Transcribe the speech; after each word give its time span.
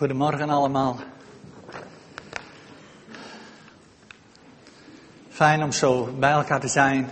Goedemorgen 0.00 0.50
allemaal. 0.50 0.96
Fijn 5.28 5.62
om 5.62 5.72
zo 5.72 6.08
bij 6.18 6.30
elkaar 6.30 6.60
te 6.60 6.68
zijn 6.68 7.08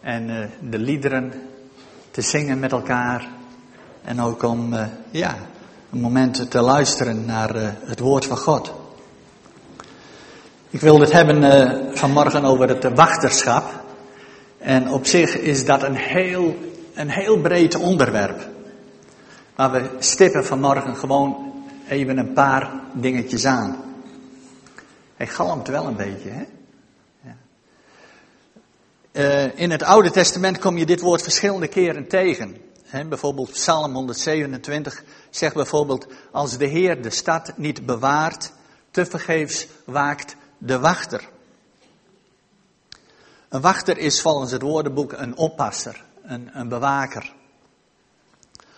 en 0.00 0.28
uh, 0.28 0.46
de 0.70 0.78
liederen 0.78 1.32
te 2.10 2.20
zingen 2.20 2.58
met 2.58 2.72
elkaar. 2.72 3.28
En 4.04 4.20
ook 4.20 4.42
om 4.42 4.72
uh, 4.72 4.86
ja, 5.10 5.36
een 5.90 6.00
moment 6.00 6.50
te 6.50 6.60
luisteren 6.60 7.24
naar 7.24 7.56
uh, 7.56 7.68
het 7.84 8.00
woord 8.00 8.24
van 8.24 8.36
God. 8.36 8.72
Ik 10.70 10.80
wil 10.80 11.00
het 11.00 11.12
hebben 11.12 11.96
vanmorgen 11.96 12.44
over 12.44 12.68
het 12.68 12.94
wachterschap. 12.94 13.84
En 14.58 14.88
op 14.88 15.06
zich 15.06 15.38
is 15.38 15.64
dat 15.64 15.82
een 15.82 15.96
heel, 15.96 16.56
een 16.94 17.10
heel 17.10 17.40
breed 17.40 17.76
onderwerp. 17.76 18.48
Maar 19.56 19.70
we 19.70 19.90
stippen 19.98 20.44
vanmorgen 20.44 20.96
gewoon 20.96 21.52
even 21.94 22.18
een 22.18 22.32
paar 22.32 22.70
dingetjes 22.92 23.44
aan. 23.44 23.76
Hij 25.16 25.26
galmt 25.26 25.68
wel 25.68 25.86
een 25.86 25.96
beetje, 25.96 26.28
hè? 26.28 26.44
Ja. 27.20 27.36
Uh, 29.12 29.58
in 29.58 29.70
het 29.70 29.82
Oude 29.82 30.10
Testament 30.10 30.58
kom 30.58 30.76
je 30.76 30.86
dit 30.86 31.00
woord 31.00 31.22
verschillende 31.22 31.68
keren 31.68 32.08
tegen. 32.08 32.56
Bijvoorbeeld 33.08 33.50
Psalm 33.50 33.94
127 33.94 35.02
zegt 35.30 35.54
bijvoorbeeld, 35.54 36.06
als 36.30 36.58
de 36.58 36.66
Heer 36.66 37.02
de 37.02 37.10
stad 37.10 37.52
niet 37.56 37.86
bewaart, 37.86 38.52
tevergeefs 38.90 39.66
waakt 39.84 40.36
de 40.58 40.78
wachter. 40.78 41.28
Een 43.48 43.60
wachter 43.60 43.98
is 43.98 44.20
volgens 44.20 44.50
het 44.50 44.62
woordenboek 44.62 45.12
een 45.12 45.36
oppasser, 45.36 46.04
een, 46.22 46.50
een 46.52 46.68
bewaker. 46.68 47.32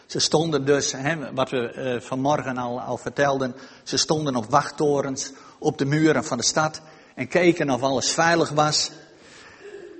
Ze 0.07 0.19
stonden 0.19 0.65
dus, 0.65 0.93
hè, 0.93 1.33
wat 1.33 1.51
we 1.51 1.73
uh, 1.75 2.01
vanmorgen 2.01 2.57
al, 2.57 2.81
al 2.81 2.97
vertelden, 2.97 3.55
ze 3.83 3.97
stonden 3.97 4.37
op 4.37 4.51
wachttorens 4.51 5.33
op 5.59 5.79
de 5.79 5.85
muren 5.85 6.25
van 6.25 6.37
de 6.37 6.45
stad 6.45 6.81
en 7.15 7.29
keken 7.29 7.71
of 7.71 7.83
alles 7.83 8.11
veilig 8.11 8.51
was. 8.51 8.91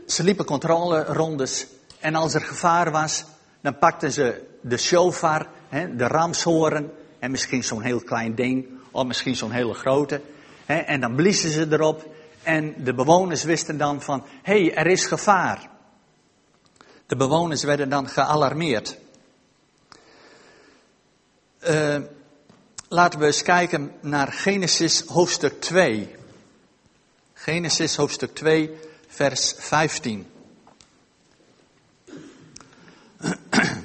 Ze 0.07 0.23
liepen 0.23 0.45
controlerondes 0.45 1.67
en 2.01 2.15
als 2.15 2.35
er 2.35 2.41
gevaar 2.41 2.91
was, 2.91 3.25
dan 3.61 3.79
pakten 3.79 4.13
ze 4.13 4.43
de 4.61 4.77
shofar, 4.77 5.47
hè, 5.69 5.97
de 5.97 6.07
ramshoren 6.07 6.93
en 7.19 7.31
misschien 7.31 7.65
zo'n 7.65 7.83
heel 7.83 8.01
klein 8.01 8.35
ding 8.35 8.67
of 8.91 9.05
misschien 9.05 9.37
zo'n 9.37 9.51
hele 9.51 9.75
grote. 9.75 10.21
Hè, 10.65 10.77
en 10.77 11.01
dan 11.01 11.15
bliezen 11.15 11.51
ze 11.51 11.67
erop 11.71 12.15
en 12.43 12.75
de 12.85 12.95
bewoners 12.95 13.45
wisten 13.45 13.79
dan 13.79 14.03
van, 14.03 14.25
hé, 14.43 14.65
hey, 14.65 14.75
er 14.75 14.87
is 14.87 15.05
gevaar. 15.05 15.71
De 17.07 17.17
bewoners 17.17 17.63
werden 17.63 17.89
dan 17.89 18.09
gealarmeerd. 18.09 18.99
Uh, 21.65 21.97
laten 22.89 23.21
we 23.21 23.27
eens 23.27 23.43
kijken 23.43 23.93
naar 24.01 24.33
Genesis 24.33 25.01
hoofdstuk 25.01 25.61
2. 25.61 26.15
Genesis 27.35 27.97
hoofdstuk 27.97 28.35
2, 28.35 28.71
vers 29.09 29.55
15. 29.59 30.27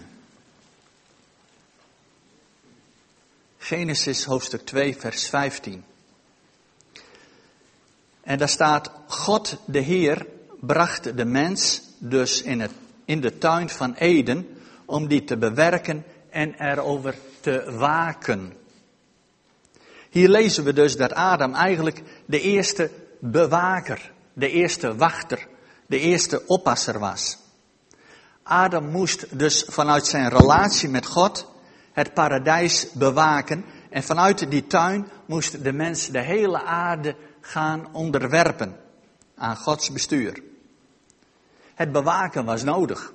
Genesis 3.58 4.26
hoofdstuk 4.26 4.66
2, 4.66 4.96
vers 4.98 5.28
15. 5.28 5.84
En 8.22 8.38
daar 8.38 8.50
staat, 8.50 8.92
God 9.08 9.58
de 9.66 9.80
Heer 9.80 10.26
bracht 10.60 11.18
de 11.18 11.26
mens 11.26 11.82
dus 11.98 12.42
in, 12.42 12.60
het, 12.60 12.72
in 13.06 13.22
de 13.22 13.38
tuin 13.38 13.70
van 13.70 13.94
Eden 13.94 14.58
om 14.86 15.08
die 15.08 15.24
te 15.24 15.38
bewerken 15.38 16.06
en 16.30 16.54
erover 16.54 17.16
te 17.42 17.76
waken. 17.78 18.54
Hier 20.10 20.30
lezen 20.30 20.64
we 20.64 20.74
dus 20.74 20.98
dat 20.98 21.14
Adam 21.14 21.54
eigenlijk 21.54 22.04
de 22.26 22.42
eerste 22.42 22.90
bewaker, 23.20 24.12
de 24.34 24.50
eerste 24.50 24.96
wachter, 24.96 25.48
de 25.88 26.00
eerste 26.00 26.44
oppasser 26.48 27.00
was. 27.00 27.38
Adam 28.44 28.86
moest 28.86 29.40
dus 29.40 29.66
vanuit 29.68 30.06
zijn 30.08 30.30
relatie 30.30 30.90
met 30.90 31.06
God 31.06 31.48
het 31.92 32.14
paradijs 32.14 32.92
bewaken 32.92 33.66
en 33.90 34.04
vanuit 34.04 34.52
die 34.52 34.68
tuin 34.68 35.08
moest 35.26 35.64
de 35.64 35.72
mens 35.72 36.08
de 36.08 36.22
hele 36.22 36.64
aarde 36.64 37.16
gaan 37.42 37.88
onderwerpen 37.92 38.80
aan 39.36 39.56
Gods 39.56 39.92
bestuur. 39.92 40.44
Het 41.74 41.92
bewaken 41.92 42.46
was 42.46 42.64
nodig. 42.64 43.14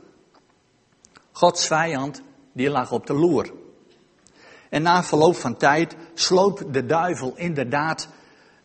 Gods 1.32 1.66
vijand, 1.66 2.22
die 2.53 2.70
lag 2.70 2.93
op 2.93 3.06
de 3.06 3.14
loer. 3.14 3.53
En 4.71 4.82
na 4.82 5.04
verloop 5.04 5.37
van 5.37 5.56
tijd 5.56 5.97
sloop 6.15 6.65
de 6.71 6.87
duivel 6.87 7.32
inderdaad 7.37 8.09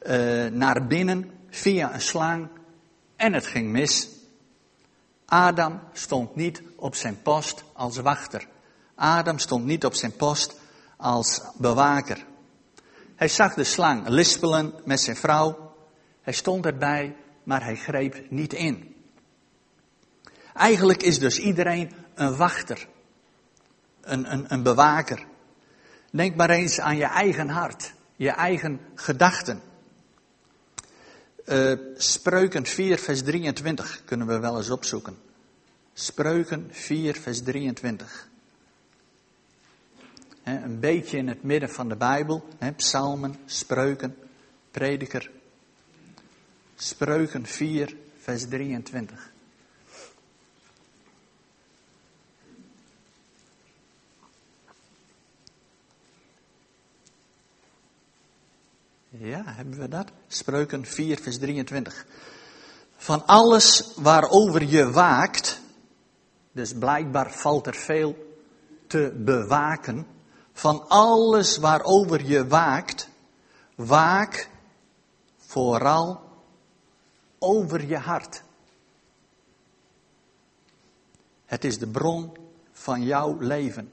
uh, 0.04 0.46
naar 0.46 0.88
binnen 0.88 1.32
via 1.50 1.94
een 1.94 2.02
slang 2.02 2.50
en 3.16 3.34
het 3.34 3.46
ging 3.46 3.70
mis. 3.70 4.08
Adam 5.26 5.80
stond 5.94 6.36
niet 6.36 6.62
op 6.76 6.96
zijn 6.96 7.22
post 7.22 7.64
als 7.74 7.98
wachter. 7.98 8.48
Adam 8.96 9.40
stond 9.40 9.66
niet 9.66 9.86
op 9.86 9.94
zijn 9.94 10.16
post 10.16 10.56
als 10.98 11.42
bewaker. 11.58 12.26
Hij 13.16 13.28
zag 13.28 13.54
de 13.54 13.64
slang 13.64 14.08
lispelen 14.08 14.74
met 14.86 15.00
zijn 15.00 15.16
vrouw. 15.16 15.74
Hij 16.22 16.34
stond 16.34 16.66
erbij, 16.66 17.16
maar 17.44 17.64
hij 17.64 17.76
greep 17.76 18.26
niet 18.30 18.54
in. 18.54 18.96
Eigenlijk 20.54 21.04
is 21.04 21.20
dus 21.20 21.40
iedereen 21.40 21.92
een 22.14 22.36
wachter, 22.36 22.88
een, 24.02 24.32
een, 24.32 24.54
een 24.54 24.64
bewaker. 24.64 25.26
Denk 26.12 26.36
maar 26.36 26.50
eens 26.50 26.80
aan 26.80 26.98
je 26.98 27.06
eigen 27.06 27.50
hart, 27.50 27.94
je 28.16 28.30
eigen 28.30 28.80
gedachten. 28.96 29.62
Uh, 31.46 31.78
Spreuken 31.98 32.66
4, 32.66 32.98
vers 32.98 33.24
23 33.24 34.02
kunnen 34.06 34.28
we 34.28 34.40
wel 34.40 34.58
eens 34.58 34.70
opzoeken. 34.70 35.18
Spreuken 35.94 36.68
4, 36.72 37.16
vers 37.16 37.42
23. 37.42 38.30
een 40.44 40.80
beetje 40.80 41.18
in 41.18 41.28
het 41.28 41.44
midden 41.44 41.70
van 41.70 41.90
de 41.90 41.96
Bijbel. 41.96 42.48
psalmen, 42.76 43.36
spreuken, 43.46 44.18
prediker. 44.72 45.32
Spreuken 46.76 47.46
4, 47.46 47.96
vers 48.18 48.48
23. 48.48 49.31
Ja, 59.18 59.44
hebben 59.46 59.80
we 59.80 59.88
dat? 59.88 60.12
Spreuken 60.28 60.86
4, 60.86 61.20
vers 61.22 61.38
23. 61.38 62.06
Van 62.96 63.26
alles 63.26 63.94
waarover 63.96 64.64
je 64.64 64.92
waakt, 64.92 65.62
dus 66.52 66.74
blijkbaar 66.74 67.32
valt 67.32 67.68
er 67.68 67.76
veel 67.76 68.16
te 68.88 69.14
bewaken. 69.18 70.08
Van 70.54 70.88
alles 70.88 71.58
waarover 71.58 72.26
je 72.26 72.48
waakt, 72.48 73.10
waak 73.76 74.50
vooral 75.38 76.22
over 77.40 77.86
je 77.86 77.98
hart. 77.98 78.44
Het 81.46 81.64
is 81.64 81.80
de 81.80 81.88
bron 81.88 82.38
van 82.72 83.04
jouw 83.04 83.38
leven. 83.40 83.92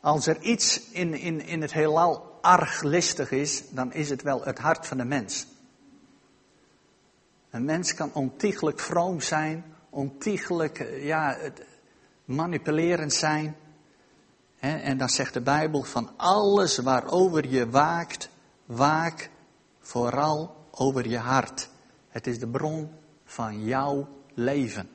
Als 0.00 0.26
er 0.26 0.40
iets 0.40 0.90
in, 0.90 1.14
in, 1.14 1.40
in 1.40 1.60
het 1.60 1.72
heelal 1.72 2.38
arglistig 2.40 3.30
is, 3.30 3.62
dan 3.70 3.92
is 3.92 4.10
het 4.10 4.22
wel 4.22 4.44
het 4.44 4.58
hart 4.58 4.86
van 4.86 4.96
de 4.96 5.04
mens. 5.04 5.46
Een 7.50 7.64
mens 7.64 7.94
kan 7.94 8.10
ontiegelijk 8.12 8.80
vroom 8.80 9.20
zijn, 9.20 9.64
ontiegelijk 9.90 10.78
eh, 10.78 11.04
ja, 11.04 11.38
manipulerend 12.24 13.12
zijn. 13.12 13.56
En 14.58 14.98
dan 14.98 15.08
zegt 15.08 15.34
de 15.34 15.40
Bijbel 15.40 15.82
van 15.82 16.10
alles 16.16 16.78
waarover 16.78 17.48
je 17.48 17.70
waakt, 17.70 18.28
waak 18.64 19.30
vooral 19.80 20.66
over 20.70 21.08
je 21.08 21.18
hart. 21.18 21.68
Het 22.08 22.26
is 22.26 22.38
de 22.38 22.46
bron 22.46 22.90
van 23.24 23.64
jouw 23.64 24.08
leven. 24.34 24.90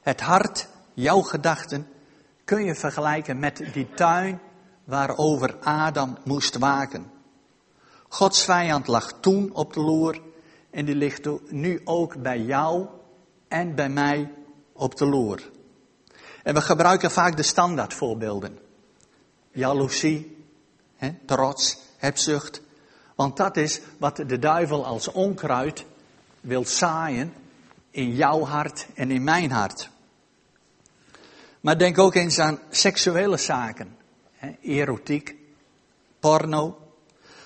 Het 0.00 0.20
hart, 0.20 0.68
jouw 0.94 1.20
gedachten, 1.20 1.86
kun 2.44 2.64
je 2.64 2.74
vergelijken 2.74 3.38
met 3.38 3.62
die 3.72 3.88
tuin 3.94 4.40
waarover 4.84 5.56
Adam 5.60 6.16
moest 6.24 6.58
waken. 6.58 7.10
Gods 8.08 8.44
vijand 8.44 8.86
lag 8.86 9.12
toen 9.20 9.54
op 9.54 9.72
de 9.72 9.80
loer 9.80 10.20
en 10.70 10.84
die 10.84 10.94
ligt 10.94 11.50
nu 11.50 11.80
ook 11.84 12.22
bij 12.22 12.40
jou 12.40 12.86
en 13.48 13.74
bij 13.74 13.88
mij 13.88 14.32
op 14.72 14.96
de 14.96 15.06
loer. 15.06 15.50
En 16.42 16.54
we 16.54 16.60
gebruiken 16.60 17.10
vaak 17.10 17.36
de 17.36 17.42
standaardvoorbeelden. 17.42 18.58
Jaloezie, 19.50 20.46
hè, 20.96 21.14
trots, 21.26 21.78
hebzucht. 21.96 22.60
Want 23.14 23.36
dat 23.36 23.56
is 23.56 23.80
wat 23.98 24.16
de 24.16 24.38
duivel 24.38 24.86
als 24.86 25.08
onkruid 25.08 25.84
wil 26.40 26.64
zaaien 26.64 27.32
in 27.90 28.14
jouw 28.14 28.44
hart 28.44 28.86
en 28.94 29.10
in 29.10 29.24
mijn 29.24 29.50
hart. 29.50 29.90
Maar 31.62 31.78
denk 31.78 31.98
ook 31.98 32.14
eens 32.14 32.38
aan 32.38 32.58
seksuele 32.70 33.36
zaken 33.36 33.96
erotiek, 34.60 35.36
porno. 36.20 36.78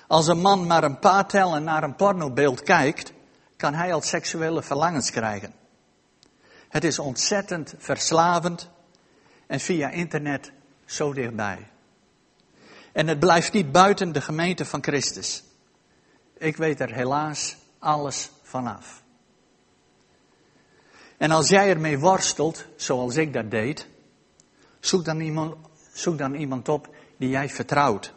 Als 0.07 0.27
een 0.27 0.39
man 0.39 0.67
maar 0.67 0.83
een 0.83 0.99
paar 0.99 1.27
tellen 1.27 1.63
naar 1.63 1.83
een 1.83 1.95
pornobeeld 1.95 2.63
kijkt, 2.63 3.13
kan 3.55 3.73
hij 3.73 3.93
al 3.93 4.01
seksuele 4.01 4.61
verlangens 4.63 5.11
krijgen. 5.11 5.53
Het 6.69 6.83
is 6.83 6.99
ontzettend 6.99 7.73
verslavend 7.77 8.69
en 9.47 9.59
via 9.59 9.89
internet 9.89 10.51
zo 10.85 11.13
dichtbij. 11.13 11.67
En 12.91 13.07
het 13.07 13.19
blijft 13.19 13.53
niet 13.53 13.71
buiten 13.71 14.11
de 14.11 14.21
gemeente 14.21 14.65
van 14.65 14.83
Christus. 14.83 15.43
Ik 16.37 16.57
weet 16.57 16.79
er 16.79 16.93
helaas 16.93 17.57
alles 17.79 18.29
vanaf. 18.41 19.03
En 21.17 21.31
als 21.31 21.49
jij 21.49 21.69
ermee 21.69 21.99
worstelt, 21.99 22.65
zoals 22.75 23.15
ik 23.15 23.33
dat 23.33 23.51
deed, 23.51 23.87
zoek 24.87 25.05
dan 25.05 25.19
iemand, 25.19 25.55
zoek 25.93 26.17
dan 26.17 26.33
iemand 26.33 26.69
op 26.69 26.95
die 27.17 27.29
jij 27.29 27.49
vertrouwt. 27.49 28.13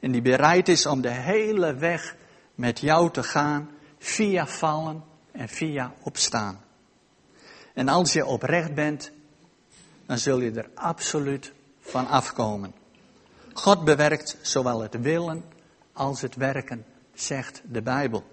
En 0.00 0.12
die 0.12 0.22
bereid 0.22 0.68
is 0.68 0.86
om 0.86 1.00
de 1.00 1.10
hele 1.10 1.74
weg 1.74 2.16
met 2.54 2.80
jou 2.80 3.10
te 3.10 3.22
gaan, 3.22 3.70
via 3.98 4.46
vallen 4.46 5.04
en 5.32 5.48
via 5.48 5.94
opstaan. 6.02 6.60
En 7.74 7.88
als 7.88 8.12
je 8.12 8.26
oprecht 8.26 8.74
bent, 8.74 9.12
dan 10.06 10.18
zul 10.18 10.40
je 10.40 10.50
er 10.50 10.70
absoluut 10.74 11.52
van 11.80 12.06
afkomen. 12.08 12.74
God 13.52 13.84
bewerkt 13.84 14.36
zowel 14.42 14.80
het 14.80 15.00
willen 15.00 15.44
als 15.92 16.20
het 16.20 16.34
werken, 16.34 16.84
zegt 17.14 17.62
de 17.64 17.82
Bijbel. 17.82 18.24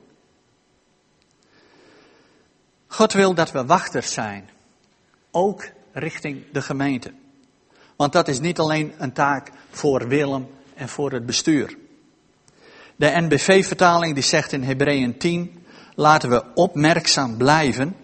God 2.88 3.14
wil 3.14 3.34
dat 3.34 3.52
we 3.52 3.66
wachters 3.66 4.14
zijn, 4.14 4.50
ook 5.32 5.70
richting 5.92 6.52
de 6.52 6.62
gemeente. 6.62 7.14
Want 8.04 8.16
dat 8.16 8.28
is 8.28 8.40
niet 8.40 8.60
alleen 8.60 8.94
een 8.98 9.14
taak 9.14 9.52
voor 9.70 10.08
Willem 10.08 10.48
en 10.76 10.90
voor 10.90 11.12
het 11.12 11.26
bestuur. 11.26 11.78
De 12.96 13.12
NBV-vertaling 13.16 14.14
die 14.14 14.24
zegt 14.24 14.52
in 14.52 14.64
Hebreeën 14.64 15.18
10, 15.18 15.66
laten 15.96 16.30
we 16.30 16.44
opmerkzaam 16.54 17.38
blijven 17.38 17.96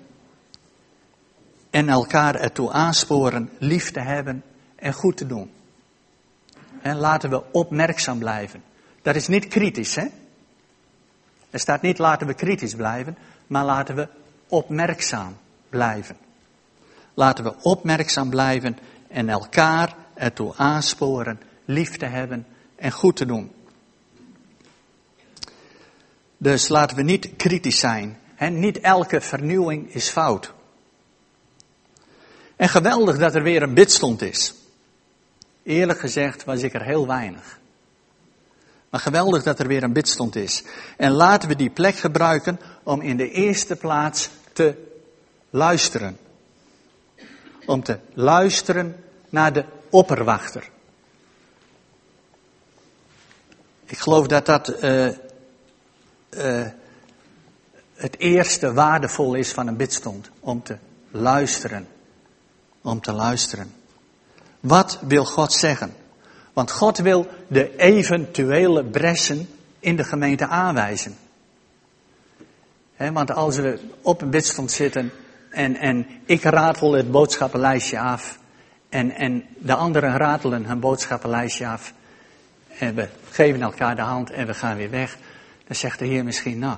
en 1.70 1.90
elkaar 1.90 2.36
ertoe 2.36 2.72
aansporen 2.72 3.50
lief 3.58 3.92
te 3.92 4.00
hebben 4.00 4.44
en 4.76 4.94
goed 4.94 5.18
te 5.18 5.28
doen. 5.28 5.52
En 6.82 6.98
laten 6.98 7.30
we 7.30 7.44
opmerkzaam 7.52 8.20
blijven. 8.20 8.64
Dat 9.02 9.16
is 9.16 9.28
niet 9.28 9.48
kritisch, 9.48 9.96
hè? 9.96 10.06
Er 11.50 11.60
staat 11.60 11.82
niet 11.82 11.98
laten 11.98 12.28
we 12.28 12.34
kritisch 12.34 12.76
blijven, 12.76 13.18
maar 13.48 13.66
laten 13.66 13.96
we 13.96 14.08
opmerkzaam 14.48 15.38
blijven. 15.70 16.18
Laten 17.14 17.44
we 17.44 17.54
opmerkzaam 17.62 18.30
blijven 18.30 18.78
en 19.10 19.30
elkaar 19.30 19.96
ertoe 20.14 20.54
aansporen 20.56 21.40
lief 21.66 21.98
te 21.98 22.06
hebben 22.06 22.46
en 22.76 22.92
goed 22.92 23.16
te 23.16 23.26
doen. 23.26 23.52
Dus 26.38 26.68
laten 26.68 26.98
we 26.98 27.04
niet 27.04 27.36
kritisch 27.36 27.80
zijn. 27.80 28.18
He, 28.36 28.50
niet 28.50 28.80
elke 28.80 29.22
vernieuwing 29.22 29.94
is 29.94 30.10
fout. 30.10 30.54
En 32.56 32.70
geweldig 32.70 33.18
dat 33.18 33.36
er 33.36 33.44
weer 33.44 33.62
een 33.62 33.74
bidstond 33.74 34.22
is. 34.22 34.54
Eerlijk 35.64 36.00
gezegd 36.00 36.44
was 36.44 36.62
ik 36.62 36.74
er 36.74 36.84
heel 36.84 37.08
weinig. 37.08 37.60
Maar 38.90 39.00
geweldig 39.00 39.44
dat 39.44 39.60
er 39.60 39.68
weer 39.68 39.84
een 39.84 39.94
bidstond 39.94 40.36
is. 40.36 40.64
En 40.98 41.12
laten 41.12 41.50
we 41.50 41.56
die 41.56 41.70
plek 41.70 41.96
gebruiken 41.96 42.60
om 42.84 43.02
in 43.02 43.18
de 43.18 43.32
eerste 43.32 43.76
plaats 43.76 44.30
te 44.54 44.76
luisteren. 45.50 46.18
Om 47.66 47.84
te 47.84 48.00
luisteren 48.14 49.04
naar 49.30 49.54
de 49.54 49.66
opperwachter. 49.90 50.70
Ik 53.86 53.98
geloof 53.98 54.28
dat 54.28 54.46
dat 54.46 54.84
uh, 54.84 55.06
uh, 55.06 56.68
het 57.96 58.20
eerste 58.20 58.74
waardevol 58.74 59.34
is 59.34 59.52
van 59.52 59.68
een 59.68 59.78
bidstond. 59.78 60.30
Om 60.40 60.64
te 60.64 60.78
luisteren. 61.12 61.88
Om 62.82 63.02
te 63.02 63.12
luisteren. 63.12 63.74
Wat 64.60 65.00
wil 65.02 65.26
God 65.26 65.54
zeggen? 65.54 65.94
Want 66.54 66.72
God 66.72 66.98
wil 66.98 67.28
de 67.48 67.76
eventuele 67.78 68.84
bressen 68.84 69.50
in 69.80 69.96
de 69.96 70.04
gemeente 70.04 70.48
aanwijzen. 70.48 71.18
want 72.98 73.32
als 73.32 73.56
we 73.56 73.80
op 74.02 74.22
een 74.22 74.30
bidstond 74.30 74.72
zitten 74.72 75.12
en, 75.50 75.76
en 75.76 76.08
ik 76.26 76.44
ratel 76.44 76.92
het 76.92 77.12
boodschappenlijstje 77.12 78.00
af 78.00 78.40
en, 78.90 79.12
en 79.12 79.46
de 79.58 79.76
anderen 79.76 80.18
ratelen 80.18 80.66
hun 80.66 80.80
boodschappenlijstje 80.80 81.68
af 81.68 81.94
en 82.78 82.96
we 82.96 83.08
geven 83.30 83.62
elkaar 83.62 83.96
de 83.96 84.02
hand 84.02 84.30
en 84.30 84.48
we 84.48 84.54
gaan 84.54 84.78
weer 84.78 84.90
weg, 84.90 85.18
dan 85.68 85.76
zegt 85.76 86.00
de 86.00 86.06
Heer 86.06 86.24
misschien, 86.24 86.60
nou, 86.60 86.78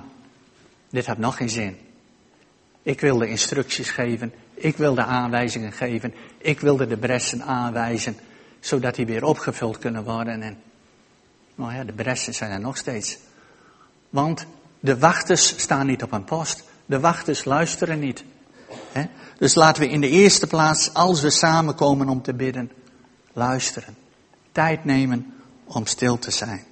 dit 0.90 1.06
heeft 1.06 1.18
nog 1.18 1.36
geen 1.36 1.50
zin. 1.50 1.76
Ik 2.82 3.00
wil 3.00 3.18
de 3.18 3.28
instructies 3.28 3.90
geven, 3.90 4.32
ik 4.54 4.76
wil 4.76 4.94
de 4.94 5.04
aanwijzingen 5.04 5.72
geven, 5.72 6.14
ik 6.38 6.60
wilde 6.60 6.86
de 6.86 6.96
bressen 6.96 7.42
aanwijzen, 7.42 8.16
zodat 8.60 8.94
die 8.94 9.06
weer 9.06 9.24
opgevuld 9.24 9.78
kunnen 9.78 10.04
worden. 10.04 10.42
En 10.42 10.62
nou 11.54 11.74
ja, 11.74 11.84
de 11.84 11.92
bressen 11.92 12.34
zijn 12.34 12.50
er 12.50 12.60
nog 12.60 12.76
steeds. 12.76 13.18
Want 14.10 14.46
de 14.80 14.98
wachters 14.98 15.60
staan 15.60 15.86
niet 15.86 16.02
op 16.02 16.12
een 16.12 16.24
post, 16.24 16.64
de 16.86 17.00
wachters 17.00 17.44
luisteren 17.44 17.98
niet. 17.98 18.24
Dus 19.38 19.54
laten 19.54 19.82
we 19.82 19.88
in 19.88 20.00
de 20.00 20.08
eerste 20.08 20.46
plaats, 20.46 20.94
als 20.94 21.20
we 21.20 21.30
samenkomen 21.30 22.08
om 22.08 22.22
te 22.22 22.34
bidden, 22.34 22.72
luisteren. 23.32 23.96
Tijd 24.52 24.84
nemen 24.84 25.34
om 25.64 25.86
stil 25.86 26.18
te 26.18 26.30
zijn. 26.30 26.64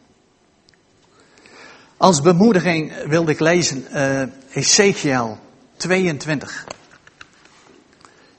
Als 1.96 2.20
bemoediging 2.20 3.06
wilde 3.06 3.32
ik 3.32 3.40
lezen 3.40 3.84
uh, 3.92 4.22
Ezekiel 4.50 5.38
22. 5.76 6.66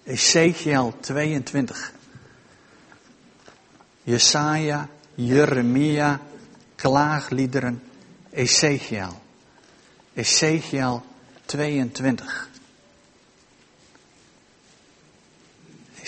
Ezekiel 0.04 0.94
22. 1.00 1.92
Jesaja, 4.04 4.88
Jeremia, 5.16 6.19
klaagliederen, 6.75 7.84
Ezekiel. 8.30 9.22
Ezekiel 10.13 11.04
22. 11.45 12.50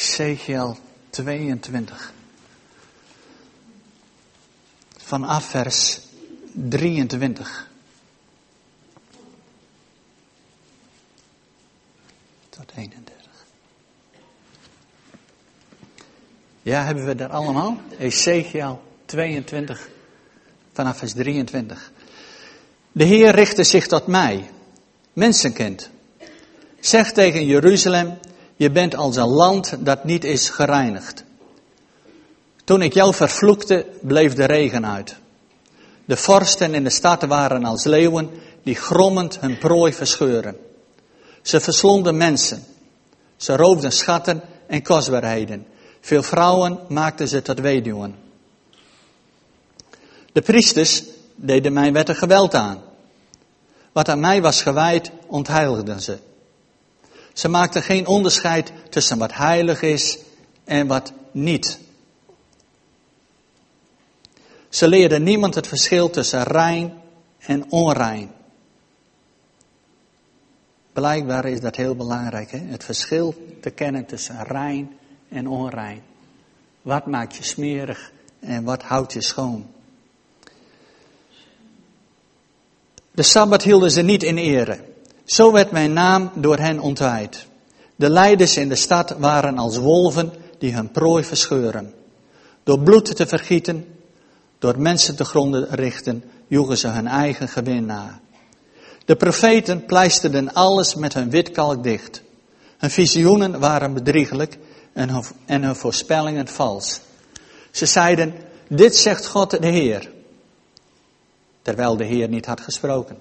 Ezekiel 0.03 0.77
22. 1.09 2.13
Vanaf 4.97 5.45
vers 5.49 5.99
23. 6.51 7.69
Tot 12.49 12.71
31. 12.75 13.45
Ja, 16.61 16.83
hebben 16.83 17.05
we 17.05 17.15
dat 17.15 17.29
allemaal? 17.29 17.81
Ezekiel 17.97 18.83
22, 19.05 19.89
vanaf 20.73 20.97
vers 20.97 21.13
23. 21.13 21.91
De 22.91 23.03
Heer 23.03 23.35
richtte 23.35 23.63
zich 23.63 23.87
tot 23.87 24.07
mij, 24.07 24.49
mensenkind. 25.13 25.89
Zeg 26.79 27.11
tegen 27.11 27.45
Jeruzalem, 27.45 28.17
je 28.63 28.71
bent 28.71 28.95
als 28.95 29.15
een 29.15 29.27
land 29.27 29.75
dat 29.79 30.03
niet 30.03 30.23
is 30.23 30.49
gereinigd. 30.49 31.23
Toen 32.63 32.81
ik 32.81 32.93
jou 32.93 33.13
vervloekte, 33.13 33.85
bleef 34.01 34.33
de 34.33 34.45
regen 34.45 34.85
uit. 34.85 35.15
De 36.05 36.17
vorsten 36.17 36.73
in 36.73 36.83
de 36.83 36.89
stad 36.89 37.23
waren 37.23 37.65
als 37.65 37.83
leeuwen 37.83 38.29
die 38.63 38.75
grommend 38.75 39.39
hun 39.39 39.57
prooi 39.57 39.93
verscheuren. 39.93 40.57
Ze 41.41 41.59
verslonden 41.59 42.17
mensen. 42.17 42.63
Ze 43.35 43.55
roofden 43.55 43.91
schatten 43.91 44.41
en 44.67 44.83
kostbaarheden. 44.83 45.65
Veel 46.01 46.23
vrouwen 46.23 46.79
maakten 46.87 47.27
ze 47.27 47.41
tot 47.41 47.59
weduwen. 47.59 48.15
De 50.31 50.41
priesters 50.41 51.03
deden 51.35 51.73
mijn 51.73 51.93
wetten 51.93 52.15
geweld 52.15 52.53
aan. 52.53 52.81
Wat 53.91 54.09
aan 54.09 54.19
mij 54.19 54.41
was 54.41 54.61
gewijd, 54.61 55.11
ontheiligden 55.27 56.01
ze. 56.01 56.17
Ze 57.33 57.47
maakten 57.47 57.81
geen 57.81 58.07
onderscheid 58.07 58.71
tussen 58.89 59.17
wat 59.17 59.33
heilig 59.33 59.81
is 59.81 60.17
en 60.63 60.87
wat 60.87 61.13
niet. 61.31 61.79
Ze 64.69 64.87
leerden 64.87 65.23
niemand 65.23 65.55
het 65.55 65.67
verschil 65.67 66.09
tussen 66.09 66.43
rein 66.43 66.93
en 67.39 67.71
onrein. 67.71 68.31
Blijkbaar 70.93 71.45
is 71.45 71.59
dat 71.59 71.75
heel 71.75 71.95
belangrijk, 71.95 72.51
hè? 72.51 72.57
het 72.57 72.83
verschil 72.83 73.55
te 73.61 73.69
kennen 73.69 74.05
tussen 74.05 74.43
rein 74.43 74.97
en 75.29 75.47
onrein. 75.47 76.01
Wat 76.81 77.05
maakt 77.05 77.35
je 77.35 77.43
smerig 77.43 78.11
en 78.39 78.63
wat 78.63 78.83
houdt 78.83 79.13
je 79.13 79.21
schoon? 79.21 79.71
De 83.11 83.23
Sabbat 83.23 83.63
hielden 83.63 83.91
ze 83.91 84.01
niet 84.01 84.23
in 84.23 84.37
ere. 84.37 84.92
Zo 85.25 85.51
werd 85.51 85.71
mijn 85.71 85.93
naam 85.93 86.31
door 86.35 86.57
hen 86.57 86.79
ontwijd. 86.79 87.47
De 87.95 88.09
leiders 88.09 88.57
in 88.57 88.69
de 88.69 88.75
stad 88.75 89.15
waren 89.17 89.57
als 89.57 89.77
wolven 89.77 90.31
die 90.59 90.73
hun 90.73 90.91
prooi 90.91 91.23
verscheuren. 91.23 91.93
Door 92.63 92.79
bloed 92.79 93.15
te 93.15 93.27
vergieten, 93.27 93.85
Door 94.63 94.79
mensen 94.79 95.15
te 95.15 95.25
gronden 95.25 95.67
richten, 95.69 96.23
joegen 96.47 96.77
ze 96.77 96.87
hun 96.87 97.07
eigen 97.07 97.47
gewin 97.47 97.85
na. 97.85 98.19
De 99.05 99.15
profeten 99.15 99.85
pleisterden 99.85 100.53
alles 100.53 100.95
met 100.95 101.13
hun 101.13 101.29
witkalk 101.29 101.83
dicht. 101.83 102.21
Hun 102.77 102.89
visioenen 102.89 103.59
waren 103.59 103.93
bedriegelijk 103.93 104.57
en 104.93 105.09
hun, 105.09 105.23
en 105.45 105.63
hun 105.63 105.75
voorspellingen 105.75 106.47
vals. 106.47 107.01
Ze 107.71 107.85
zeiden, 107.85 108.33
dit 108.67 108.95
zegt 108.95 109.25
God 109.25 109.61
de 109.61 109.67
Heer. 109.67 110.11
Terwijl 111.61 111.97
de 111.97 112.05
Heer 112.05 112.29
niet 112.29 112.45
had 112.45 112.61
gesproken. 112.61 113.17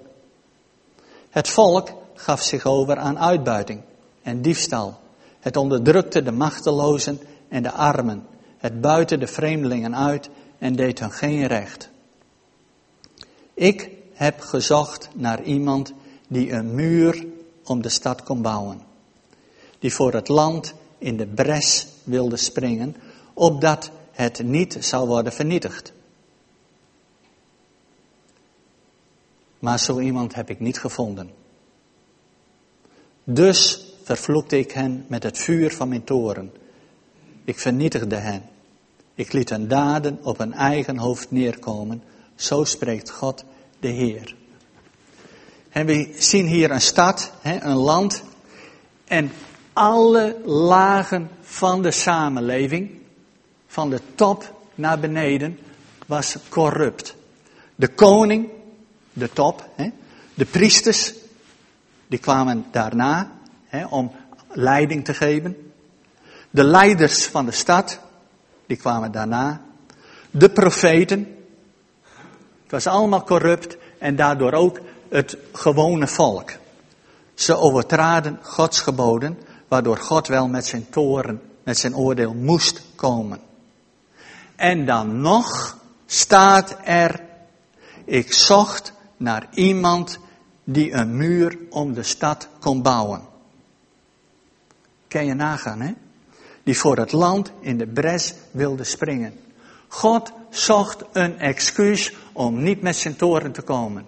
Het 1.33 1.49
volk 1.49 1.89
gaf 2.13 2.41
zich 2.41 2.65
over 2.65 2.97
aan 2.97 3.19
uitbuiting 3.19 3.81
en 4.21 4.41
diefstal. 4.41 4.99
Het 5.39 5.57
onderdrukte 5.57 6.23
de 6.23 6.31
machtelozen 6.31 7.19
en 7.47 7.63
de 7.63 7.71
armen. 7.71 8.25
Het 8.57 8.81
buiten 8.81 9.19
de 9.19 9.27
vreemdelingen 9.27 9.95
uit 9.95 10.29
en 10.57 10.75
deed 10.75 10.99
hun 10.99 11.11
geen 11.11 11.47
recht. 11.47 11.89
Ik 13.53 13.89
heb 14.13 14.39
gezocht 14.39 15.09
naar 15.13 15.43
iemand 15.43 15.93
die 16.27 16.51
een 16.51 16.75
muur 16.75 17.25
om 17.63 17.81
de 17.81 17.89
stad 17.89 18.23
kon 18.23 18.41
bouwen. 18.41 18.81
Die 19.79 19.93
voor 19.93 20.13
het 20.13 20.27
land 20.27 20.73
in 20.97 21.17
de 21.17 21.27
bres 21.27 21.87
wilde 22.03 22.37
springen, 22.37 22.95
opdat 23.33 23.91
het 24.11 24.43
niet 24.43 24.77
zou 24.79 25.07
worden 25.07 25.33
vernietigd. 25.33 25.93
Maar 29.63 29.79
zo 29.79 29.99
iemand 29.99 30.35
heb 30.35 30.49
ik 30.49 30.59
niet 30.59 30.79
gevonden. 30.79 31.29
Dus 33.23 33.85
vervloekte 34.03 34.57
ik 34.57 34.71
hen 34.71 35.05
met 35.07 35.23
het 35.23 35.37
vuur 35.37 35.71
van 35.71 35.87
mijn 35.87 36.03
toren. 36.03 36.51
Ik 37.43 37.59
vernietigde 37.59 38.15
hen. 38.15 38.43
Ik 39.15 39.33
liet 39.33 39.49
hun 39.49 39.67
daden 39.67 40.19
op 40.23 40.37
hun 40.37 40.53
eigen 40.53 40.97
hoofd 40.97 41.31
neerkomen. 41.31 42.03
Zo 42.35 42.63
spreekt 42.63 43.09
God 43.09 43.43
de 43.79 43.87
Heer. 43.87 44.35
En 45.69 45.85
we 45.85 46.13
zien 46.17 46.45
hier 46.45 46.71
een 46.71 46.81
stad, 46.81 47.31
een 47.41 47.75
land. 47.75 48.23
En 49.05 49.31
alle 49.73 50.37
lagen 50.45 51.29
van 51.41 51.81
de 51.81 51.91
samenleving, 51.91 52.91
van 53.67 53.89
de 53.89 54.01
top 54.15 54.53
naar 54.75 54.99
beneden, 54.99 55.59
was 56.05 56.37
corrupt. 56.49 57.15
De 57.75 57.87
koning, 57.87 58.49
de 59.13 59.29
top, 59.29 59.69
de 60.33 60.45
priesters, 60.45 61.13
die 62.07 62.19
kwamen 62.19 62.65
daarna 62.71 63.31
om 63.89 64.11
leiding 64.47 65.05
te 65.05 65.13
geven. 65.13 65.71
De 66.49 66.63
leiders 66.63 67.25
van 67.25 67.45
de 67.45 67.51
stad, 67.51 67.99
die 68.65 68.77
kwamen 68.77 69.11
daarna. 69.11 69.61
De 70.31 70.49
profeten, 70.49 71.37
het 72.63 72.71
was 72.71 72.87
allemaal 72.87 73.23
corrupt 73.23 73.77
en 73.97 74.15
daardoor 74.15 74.51
ook 74.51 74.79
het 75.09 75.37
gewone 75.51 76.07
volk. 76.07 76.51
Ze 77.33 77.55
overtraden 77.55 78.39
Gods 78.41 78.81
geboden, 78.81 79.37
waardoor 79.67 79.97
God 79.97 80.27
wel 80.27 80.47
met 80.47 80.65
zijn 80.65 80.89
toren, 80.89 81.41
met 81.63 81.77
zijn 81.77 81.95
oordeel 81.95 82.33
moest 82.33 82.81
komen. 82.95 83.39
En 84.55 84.85
dan 84.85 85.21
nog 85.21 85.77
staat 86.05 86.77
er, 86.83 87.21
ik 88.05 88.33
zocht 88.33 88.93
naar 89.23 89.47
iemand 89.53 90.19
die 90.63 90.91
een 90.91 91.17
muur 91.17 91.57
om 91.69 91.93
de 91.93 92.03
stad 92.03 92.47
kon 92.59 92.81
bouwen. 92.81 93.21
Kan 95.07 95.25
je 95.25 95.33
nagaan, 95.33 95.81
hè? 95.81 95.93
Die 96.63 96.77
voor 96.77 96.97
het 96.97 97.11
land 97.11 97.51
in 97.59 97.77
de 97.77 97.87
bres 97.87 98.33
wilde 98.51 98.83
springen. 98.83 99.39
God 99.87 100.31
zocht 100.49 101.03
een 101.11 101.39
excuus 101.39 102.13
om 102.33 102.63
niet 102.63 102.81
met 102.81 102.95
zijn 102.95 103.15
toren 103.15 103.51
te 103.51 103.61
komen. 103.61 104.05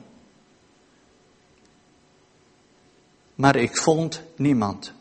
Maar 3.35 3.55
ik 3.55 3.77
vond 3.77 4.21
niemand. 4.35 4.93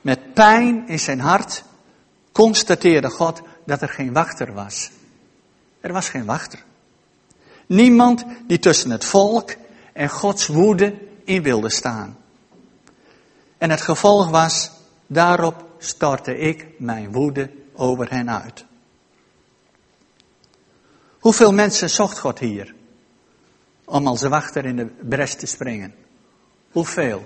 Met 0.00 0.34
pijn 0.34 0.88
in 0.88 1.00
zijn 1.00 1.20
hart 1.20 1.64
constateerde 2.32 3.10
God 3.10 3.42
dat 3.66 3.82
er 3.82 3.88
geen 3.88 4.12
wachter 4.12 4.52
was. 4.52 4.90
Er 5.80 5.92
was 5.92 6.08
geen 6.08 6.24
wachter. 6.24 6.66
Niemand 7.68 8.24
die 8.46 8.58
tussen 8.58 8.90
het 8.90 9.04
volk 9.04 9.54
en 9.92 10.08
Gods 10.08 10.46
woede 10.46 10.94
in 11.24 11.42
wilde 11.42 11.70
staan. 11.70 12.16
En 13.58 13.70
het 13.70 13.80
gevolg 13.80 14.30
was, 14.30 14.70
daarop 15.06 15.64
stortte 15.78 16.38
ik 16.38 16.66
mijn 16.78 17.12
woede 17.12 17.50
over 17.74 18.10
hen 18.10 18.30
uit. 18.30 18.64
Hoeveel 21.18 21.52
mensen 21.52 21.90
zocht 21.90 22.18
God 22.18 22.38
hier 22.38 22.74
om 23.84 24.06
als 24.06 24.22
wachter 24.22 24.64
in 24.64 24.76
de 24.76 24.86
bres 24.86 25.34
te 25.36 25.46
springen? 25.46 25.94
Hoeveel? 26.70 27.24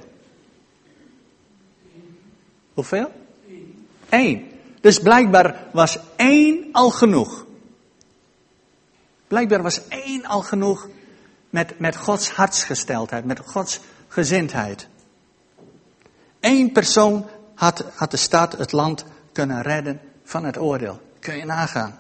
Hoeveel? 2.74 3.12
Eén. 4.08 4.50
Dus 4.80 4.98
blijkbaar 4.98 5.66
was 5.72 5.98
één 6.16 6.68
al 6.72 6.90
genoeg. 6.90 7.46
Blijkbaar 9.32 9.62
was 9.62 9.88
één 9.88 10.26
al 10.26 10.42
genoeg 10.42 10.88
met, 11.50 11.78
met 11.78 11.96
Gods 11.96 12.30
hartsgesteldheid, 12.30 13.24
met 13.24 13.38
Gods 13.38 13.80
gezindheid. 14.08 14.88
Eén 16.40 16.72
persoon 16.72 17.26
had, 17.54 17.84
had 17.94 18.10
de 18.10 18.16
stad, 18.16 18.52
het 18.52 18.72
land 18.72 19.04
kunnen 19.32 19.62
redden 19.62 20.00
van 20.24 20.44
het 20.44 20.58
oordeel. 20.58 21.00
Kun 21.18 21.36
je 21.36 21.44
nagaan. 21.44 21.98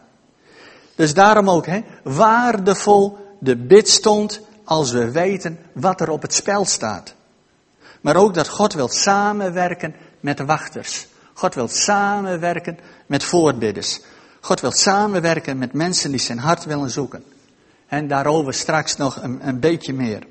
Dus 0.94 1.14
daarom 1.14 1.50
ook, 1.50 1.66
hè, 1.66 1.80
waardevol 2.02 3.36
de 3.38 3.56
bid 3.56 3.88
stond 3.88 4.40
als 4.64 4.90
we 4.90 5.10
weten 5.10 5.58
wat 5.72 6.00
er 6.00 6.10
op 6.10 6.22
het 6.22 6.34
spel 6.34 6.64
staat. 6.64 7.14
Maar 8.00 8.16
ook 8.16 8.34
dat 8.34 8.48
God 8.48 8.72
wil 8.72 8.88
samenwerken 8.88 9.94
met 10.20 10.40
wachters. 10.40 11.06
God 11.32 11.54
wil 11.54 11.68
samenwerken 11.68 12.78
met 13.06 13.24
voorbidders. 13.24 14.00
God 14.44 14.60
wil 14.60 14.72
samenwerken 14.72 15.58
met 15.58 15.72
mensen 15.72 16.10
die 16.10 16.20
zijn 16.20 16.38
hart 16.38 16.64
willen 16.64 16.90
zoeken. 16.90 17.24
En 17.86 18.08
daarover 18.08 18.54
straks 18.54 18.96
nog 18.96 19.22
een, 19.22 19.48
een 19.48 19.60
beetje 19.60 19.92
meer. 19.92 20.26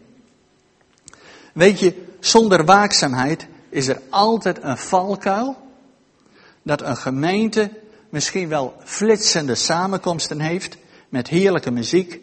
Weet 1.53 1.79
je, 1.79 2.03
zonder 2.19 2.65
waakzaamheid 2.65 3.47
is 3.69 3.87
er 3.87 4.01
altijd 4.09 4.63
een 4.63 4.77
valkuil 4.77 5.57
dat 6.61 6.81
een 6.81 6.97
gemeente 6.97 7.71
misschien 8.09 8.47
wel 8.47 8.75
flitsende 8.83 9.55
samenkomsten 9.55 10.39
heeft 10.39 10.77
met 11.09 11.27
heerlijke 11.27 11.71
muziek, 11.71 12.19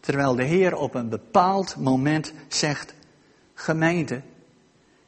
terwijl 0.00 0.34
de 0.34 0.44
Heer 0.44 0.74
op 0.74 0.94
een 0.94 1.08
bepaald 1.08 1.76
moment 1.76 2.32
zegt, 2.48 2.94
gemeente, 3.54 4.22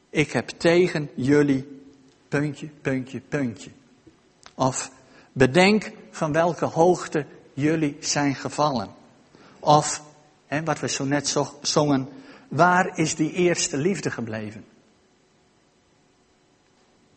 ik 0.09 0.31
heb 0.31 0.49
tegen 0.49 1.09
jullie 1.15 1.81
puntje, 2.27 2.69
puntje, 2.81 3.19
puntje. 3.19 3.69
Of 4.55 4.91
bedenk 5.31 5.91
van 6.11 6.31
welke 6.31 6.65
hoogte 6.65 7.25
jullie 7.53 7.97
zijn 7.99 8.35
gevallen. 8.35 8.89
Of, 9.59 10.01
hè, 10.45 10.63
wat 10.63 10.79
we 10.79 10.89
zo 10.89 11.05
net 11.05 11.35
zongen, 11.61 12.09
waar 12.47 12.97
is 12.97 13.15
die 13.15 13.31
eerste 13.31 13.77
liefde 13.77 14.11
gebleven? 14.11 14.65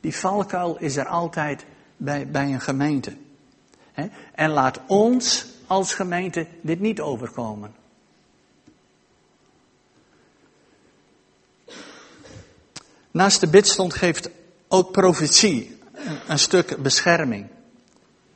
Die 0.00 0.16
valkuil 0.16 0.78
is 0.78 0.96
er 0.96 1.06
altijd 1.06 1.64
bij, 1.96 2.28
bij 2.28 2.52
een 2.52 2.60
gemeente. 2.60 3.16
Hè? 3.92 4.06
En 4.34 4.50
laat 4.50 4.80
ons 4.86 5.46
als 5.66 5.94
gemeente 5.94 6.46
dit 6.60 6.80
niet 6.80 7.00
overkomen. 7.00 7.74
Naast 13.10 13.40
de 13.40 13.48
bidstond 13.48 13.94
geeft 13.94 14.30
ook 14.68 14.92
profetie 14.92 15.78
een, 15.92 16.18
een 16.28 16.38
stuk 16.38 16.82
bescherming. 16.82 17.46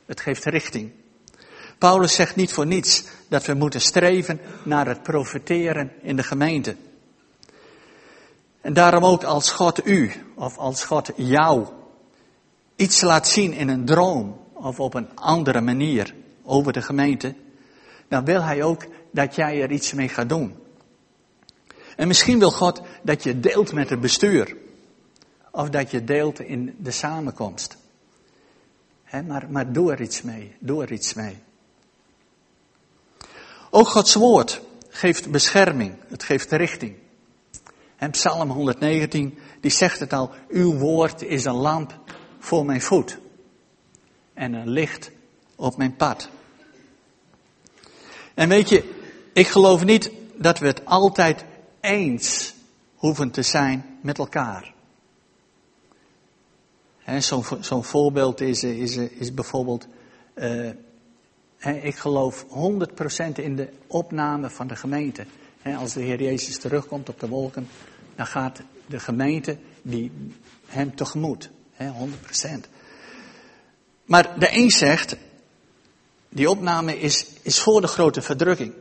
Het 0.09 0.21
geeft 0.21 0.45
richting. 0.45 0.91
Paulus 1.77 2.15
zegt 2.15 2.35
niet 2.35 2.53
voor 2.53 2.65
niets 2.65 3.03
dat 3.27 3.45
we 3.45 3.53
moeten 3.53 3.81
streven 3.81 4.39
naar 4.63 4.87
het 4.87 5.03
profeteren 5.03 5.91
in 6.01 6.15
de 6.15 6.23
gemeente. 6.23 6.75
En 8.61 8.73
daarom 8.73 9.05
ook 9.05 9.23
als 9.23 9.51
God 9.51 9.85
u, 9.87 10.11
of 10.35 10.57
als 10.57 10.83
God 10.83 11.11
jou, 11.15 11.67
iets 12.75 13.01
laat 13.01 13.27
zien 13.27 13.53
in 13.53 13.69
een 13.69 13.85
droom 13.85 14.39
of 14.53 14.79
op 14.79 14.93
een 14.93 15.15
andere 15.15 15.61
manier 15.61 16.13
over 16.43 16.73
de 16.73 16.81
gemeente, 16.81 17.35
dan 18.07 18.25
wil 18.25 18.41
Hij 18.41 18.63
ook 18.63 18.85
dat 19.11 19.35
jij 19.35 19.61
er 19.61 19.71
iets 19.71 19.93
mee 19.93 20.09
gaat 20.09 20.29
doen. 20.29 20.55
En 21.95 22.07
misschien 22.07 22.39
wil 22.39 22.51
God 22.51 22.81
dat 23.03 23.23
je 23.23 23.39
deelt 23.39 23.73
met 23.73 23.89
het 23.89 24.01
bestuur. 24.01 24.57
Of 25.51 25.69
dat 25.69 25.91
je 25.91 26.03
deelt 26.03 26.39
in 26.39 26.75
de 26.77 26.91
samenkomst. 26.91 27.77
Maar, 29.27 29.45
maar 29.49 29.71
doe 29.71 29.91
er 29.91 30.01
iets 30.01 30.21
mee. 30.21 30.55
Doe 30.59 30.81
er 30.81 30.91
iets 30.91 31.13
mee. 31.13 31.37
Ook 33.69 33.87
Gods 33.87 34.13
woord 34.13 34.61
geeft 34.89 35.31
bescherming. 35.31 35.95
Het 36.07 36.23
geeft 36.23 36.51
richting. 36.51 36.95
En 37.95 38.11
Psalm 38.11 38.49
119, 38.49 39.37
die 39.61 39.71
zegt 39.71 39.99
het 39.99 40.13
al. 40.13 40.31
Uw 40.49 40.77
woord 40.77 41.21
is 41.21 41.45
een 41.45 41.55
lamp 41.55 41.99
voor 42.39 42.65
mijn 42.65 42.81
voet. 42.81 43.17
En 44.33 44.53
een 44.53 44.69
licht 44.69 45.11
op 45.55 45.77
mijn 45.77 45.95
pad. 45.95 46.29
En 48.33 48.49
weet 48.49 48.69
je, 48.69 48.93
ik 49.33 49.47
geloof 49.47 49.83
niet 49.83 50.11
dat 50.35 50.59
we 50.59 50.67
het 50.67 50.85
altijd 50.85 51.45
eens 51.81 52.53
hoeven 52.95 53.31
te 53.31 53.41
zijn 53.41 53.97
met 54.01 54.17
elkaar. 54.17 54.73
Zo'n 57.17 57.43
zo 57.61 57.81
voorbeeld 57.81 58.41
is, 58.41 58.63
is, 58.63 58.95
is 58.95 59.33
bijvoorbeeld, 59.33 59.87
uh, 60.35 60.69
ik 61.83 61.95
geloof 61.95 62.45
100% 62.45 63.31
in 63.33 63.55
de 63.55 63.69
opname 63.87 64.49
van 64.49 64.67
de 64.67 64.75
gemeente. 64.75 65.25
als 65.77 65.93
de 65.93 66.01
Heer 66.01 66.21
Jezus 66.21 66.57
terugkomt 66.57 67.09
op 67.09 67.19
de 67.19 67.27
wolken, 67.27 67.67
dan 68.15 68.25
gaat 68.25 68.61
de 68.85 68.99
gemeente 68.99 69.57
die 69.81 70.11
hem 70.65 70.95
tegemoet. 70.95 71.49
100%. 71.77 71.83
Maar 74.05 74.39
de 74.39 74.57
een 74.57 74.69
zegt, 74.69 75.15
die 76.29 76.49
opname 76.49 76.99
is, 76.99 77.25
is 77.41 77.59
voor 77.59 77.81
de 77.81 77.87
grote 77.87 78.21
verdrukking. 78.21 78.73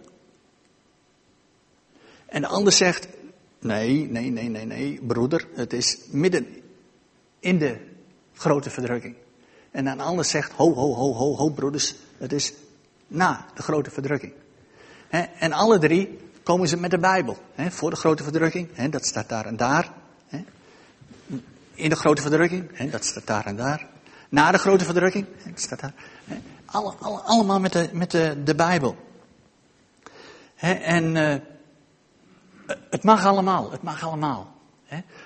En 2.27 2.41
de 2.41 2.49
ander 2.49 2.73
zegt, 2.73 3.09
nee, 3.59 4.09
nee, 4.11 4.31
nee, 4.31 4.49
nee, 4.49 4.65
nee, 4.65 5.01
broeder, 5.03 5.49
het 5.55 5.73
is 5.73 5.99
midden 6.11 6.47
in 7.41 7.59
de 7.59 7.88
grote 8.39 8.71
verdrukking. 8.71 9.17
En 9.71 9.87
een 9.87 10.01
ander 10.01 10.25
zegt, 10.25 10.53
ho, 10.53 10.75
ho, 10.75 10.95
ho, 10.95 11.15
ho, 11.15 11.37
ho, 11.37 11.51
broeders, 11.51 11.95
het 12.19 12.33
is 12.33 12.53
na 13.07 13.47
de 13.55 13.63
grote 13.63 13.91
verdrukking. 13.91 14.33
En 15.39 15.53
alle 15.53 15.79
drie 15.79 16.19
komen 16.43 16.69
ze 16.69 16.77
met 16.77 16.91
de 16.91 16.99
Bijbel. 16.99 17.37
Voor 17.57 17.91
de 17.91 17.97
grote 17.97 18.23
verdrukking, 18.23 18.91
dat 18.91 19.07
staat 19.07 19.29
daar 19.29 19.47
en 19.47 19.57
daar. 19.57 19.93
In 21.75 21.89
de 21.89 21.97
grote 21.97 22.23
verdrukking, 22.23 22.91
dat 22.91 23.05
staat 23.05 23.27
daar 23.27 23.47
en 23.47 23.57
daar. 23.57 23.87
Na 24.29 24.51
de 24.51 24.59
grote 24.59 24.85
verdrukking, 24.85 25.27
dat 25.45 25.61
staat 25.61 25.81
daar. 25.81 25.95
Alle, 26.65 26.95
alle, 27.01 27.19
allemaal 27.19 27.61
met 27.61 27.73
de, 27.73 27.89
met 27.93 28.11
de, 28.11 28.43
de 28.45 28.55
Bijbel. 28.55 28.97
En 30.57 31.15
uh, 31.15 31.35
het 32.91 33.03
mag 33.03 33.27
allemaal, 33.27 33.71
het 33.71 33.83
mag 33.83 34.03
allemaal. 34.03 34.57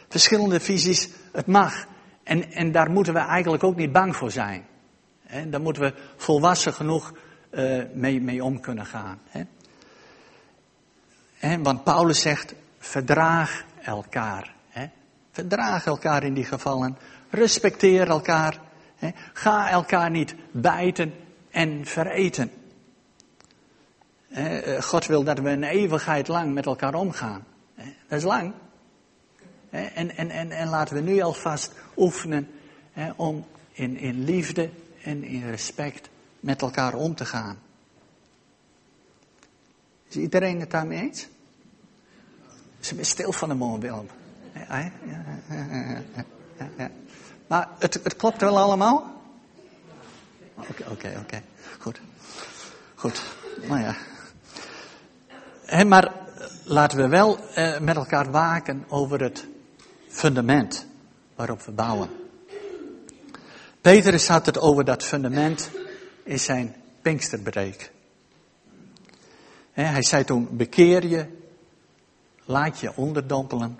Verschillende 0.08 0.60
visies, 0.60 1.08
het 1.32 1.46
mag. 1.46 1.86
En, 2.22 2.52
en 2.52 2.72
daar 2.72 2.90
moeten 2.90 3.12
we 3.12 3.18
eigenlijk 3.18 3.64
ook 3.64 3.76
niet 3.76 3.92
bang 3.92 4.16
voor 4.16 4.30
zijn. 4.30 4.64
He, 5.22 5.48
daar 5.48 5.60
moeten 5.60 5.82
we 5.82 5.94
volwassen 6.16 6.74
genoeg 6.74 7.12
uh, 7.50 7.82
mee, 7.92 8.20
mee 8.20 8.44
om 8.44 8.60
kunnen 8.60 8.86
gaan. 8.86 9.18
want 11.62 11.84
Paulus 11.84 12.20
zegt, 12.20 12.54
verdraag 12.78 13.64
elkaar. 13.82 14.54
Verdraag 15.32 15.86
elkaar 15.86 16.24
in 16.24 16.34
die 16.34 16.44
gevallen. 16.44 16.96
Respecteer 17.30 18.08
elkaar. 18.08 18.60
Ga 19.32 19.70
elkaar 19.70 20.10
niet 20.10 20.34
bijten 20.50 21.14
en 21.50 21.86
vereten. 21.86 22.50
Eh, 24.28 24.82
God 24.82 25.06
wil 25.06 25.24
dat 25.24 25.38
we 25.38 25.50
een 25.50 25.62
eeuwigheid 25.62 26.28
lang 26.28 26.54
met 26.54 26.66
elkaar 26.66 26.94
omgaan. 26.94 27.44
Dat 28.08 28.18
is 28.18 28.22
lang. 28.22 28.52
En, 29.70 30.16
en, 30.16 30.30
en, 30.30 30.50
en 30.50 30.68
laten 30.68 30.94
we 30.94 31.00
nu 31.00 31.20
alvast 31.20 31.72
oefenen 32.02 32.48
om 33.16 33.44
in, 33.72 33.96
in 33.96 34.24
liefde 34.24 34.70
en 35.02 35.24
in 35.24 35.50
respect 35.50 36.08
met 36.40 36.62
elkaar 36.62 36.94
om 36.94 37.14
te 37.14 37.24
gaan. 37.24 37.58
Is 40.08 40.16
iedereen 40.16 40.60
het 40.60 40.70
daarmee 40.70 41.00
eens? 41.00 41.20
Ze 42.80 42.94
zijn 42.94 43.04
stil 43.04 43.32
van 43.32 43.48
de 43.48 43.54
mobiel. 43.54 44.06
Ja, 44.68 44.90
maar 47.46 47.68
het, 47.78 48.00
het 48.02 48.16
klopt 48.16 48.40
wel 48.40 48.58
allemaal? 48.58 49.22
Oké, 50.54 50.84
oké, 50.90 51.18
oké. 51.20 51.42
Goed. 51.78 52.00
Goed. 52.94 53.22
Nou 53.68 53.80
ja. 53.80 53.96
maar 55.84 56.12
laten 56.64 56.98
we 56.98 57.08
wel 57.08 57.38
eh, 57.54 57.78
met 57.78 57.96
elkaar 57.96 58.30
waken 58.30 58.84
over 58.88 59.20
het 59.20 59.46
fundament 60.08 60.86
waarop 61.42 61.62
we 61.62 61.72
bouwen. 61.72 62.10
Petrus 63.80 64.28
had 64.28 64.46
het 64.46 64.58
over 64.58 64.84
dat 64.84 65.04
fundament 65.04 65.70
in 66.22 66.38
zijn 66.38 66.74
Pinksterbreek. 67.00 67.92
Hij 69.72 70.02
zei 70.02 70.24
toen, 70.24 70.56
bekeer 70.56 71.06
je, 71.06 71.26
laat 72.44 72.80
je 72.80 72.96
onderdompelen 72.96 73.78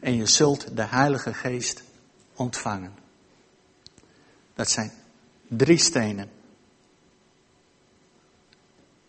en 0.00 0.16
je 0.16 0.26
zult 0.26 0.76
de 0.76 0.84
Heilige 0.84 1.34
Geest 1.34 1.82
ontvangen. 2.34 2.94
Dat 4.54 4.70
zijn 4.70 4.92
drie 5.48 5.78
stenen. 5.78 6.30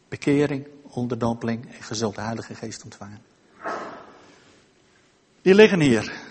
Bekering, 0.07 0.67
onderdompeling 0.83 1.65
en 1.65 1.77
je 1.87 1.95
zult 1.95 2.15
de 2.15 2.21
Heilige 2.21 2.55
Geest 2.55 2.83
ontvangen. 2.83 3.21
Die 5.41 5.55
liggen 5.55 5.79
hier. 5.79 6.29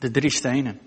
De 0.00 0.10
drie 0.10 0.30
stenen. 0.30 0.80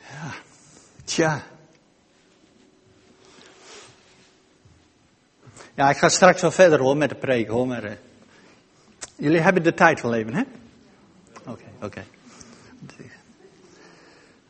Ja, 0.00 0.34
tja. 1.04 1.42
Ja, 5.74 5.90
ik 5.90 5.96
ga 5.96 6.08
straks 6.08 6.40
wel 6.40 6.50
verder 6.50 6.80
hoor 6.80 6.96
met 6.96 7.08
de 7.08 7.14
preek 7.14 7.48
hoor, 7.48 7.66
maar... 7.66 7.84
Uh, 7.84 7.92
jullie 9.16 9.40
hebben 9.40 9.62
de 9.62 9.74
tijd 9.74 10.00
wel 10.00 10.14
even, 10.14 10.34
hè? 10.34 10.42
Oké. 11.84 12.04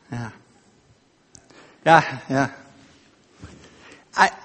Ja. 0.09 0.31
Ja, 1.83 2.21
ja. 2.27 2.55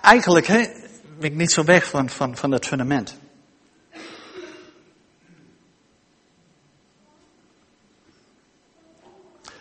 Eigenlijk 0.03 0.47
ben 0.47 1.31
ik 1.31 1.35
niet 1.35 1.53
zo 1.53 1.65
weg 1.65 1.87
van, 1.87 2.11
van, 2.11 2.37
van 2.37 2.51
het 2.51 2.67
fundament. 2.67 3.19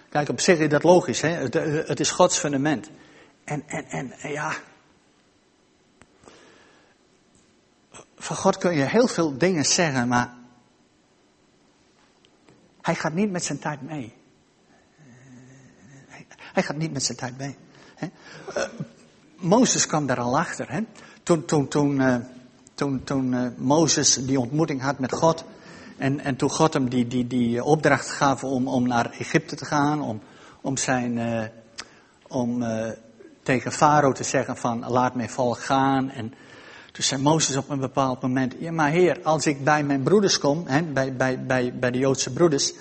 Kijk, 0.09 0.29
op 0.29 0.39
zich 0.39 0.59
is 0.59 0.69
dat 0.69 0.83
logisch. 0.83 1.21
Hè? 1.21 1.29
Het, 1.29 1.53
het 1.87 1.99
is 1.99 2.11
Gods 2.11 2.37
fundament. 2.37 2.89
En, 3.43 3.63
en, 3.67 4.11
en 4.11 4.31
ja. 4.31 4.53
Van 8.15 8.35
God 8.35 8.57
kun 8.57 8.73
je 8.73 8.83
heel 8.83 9.07
veel 9.07 9.37
dingen 9.37 9.65
zeggen, 9.65 10.07
maar 10.07 10.38
hij 12.81 12.95
gaat 12.95 13.13
niet 13.13 13.31
met 13.31 13.43
zijn 13.43 13.59
tijd 13.59 13.81
mee. 13.81 14.13
Hij 16.53 16.63
gaat 16.63 16.77
niet 16.77 16.93
met 16.93 17.03
zijn 17.03 17.17
tijd 17.17 17.37
mee. 17.37 17.55
Uh, 18.01 18.63
Mozes 19.35 19.87
kwam 19.87 20.05
daar 20.05 20.19
al 20.19 20.39
achter. 20.39 20.71
Hè? 20.71 20.81
Toen, 21.23 21.45
toen, 21.45 21.67
toen, 21.67 21.99
uh, 21.99 22.15
toen, 22.73 23.03
toen 23.03 23.33
uh, 23.33 23.47
Mozes 23.57 24.13
die 24.13 24.39
ontmoeting 24.39 24.81
had 24.81 24.99
met 24.99 25.13
God. 25.13 25.45
En, 25.97 26.19
en 26.19 26.35
toen 26.35 26.49
God 26.49 26.73
hem 26.73 26.89
die, 26.89 27.07
die, 27.07 27.27
die 27.27 27.63
opdracht 27.63 28.09
gaf 28.09 28.43
om, 28.43 28.67
om 28.67 28.87
naar 28.87 29.11
Egypte 29.11 29.55
te 29.55 29.65
gaan. 29.65 30.01
Om, 30.01 30.21
om, 30.61 30.77
zijn, 30.77 31.51
om 32.27 32.63
tegen 33.43 33.71
Farao 33.71 34.11
te 34.11 34.23
zeggen 34.23 34.57
van 34.57 34.85
laat 34.87 35.15
mijn 35.15 35.29
volk 35.29 35.59
gaan. 35.59 36.09
En 36.09 36.33
toen 36.91 37.03
zei 37.03 37.21
Mozes 37.21 37.55
op 37.55 37.69
een 37.69 37.79
bepaald 37.79 38.21
moment, 38.21 38.55
ja 38.59 38.71
maar 38.71 38.89
heer, 38.89 39.21
als 39.23 39.45
ik 39.45 39.63
bij 39.63 39.83
mijn 39.83 40.03
broeders 40.03 40.37
kom, 40.37 40.63
hè, 40.67 40.83
bij, 40.83 41.15
bij, 41.15 41.45
bij, 41.45 41.73
bij 41.79 41.91
de 41.91 41.97
Joodse 41.97 42.33
broeders, 42.33 42.73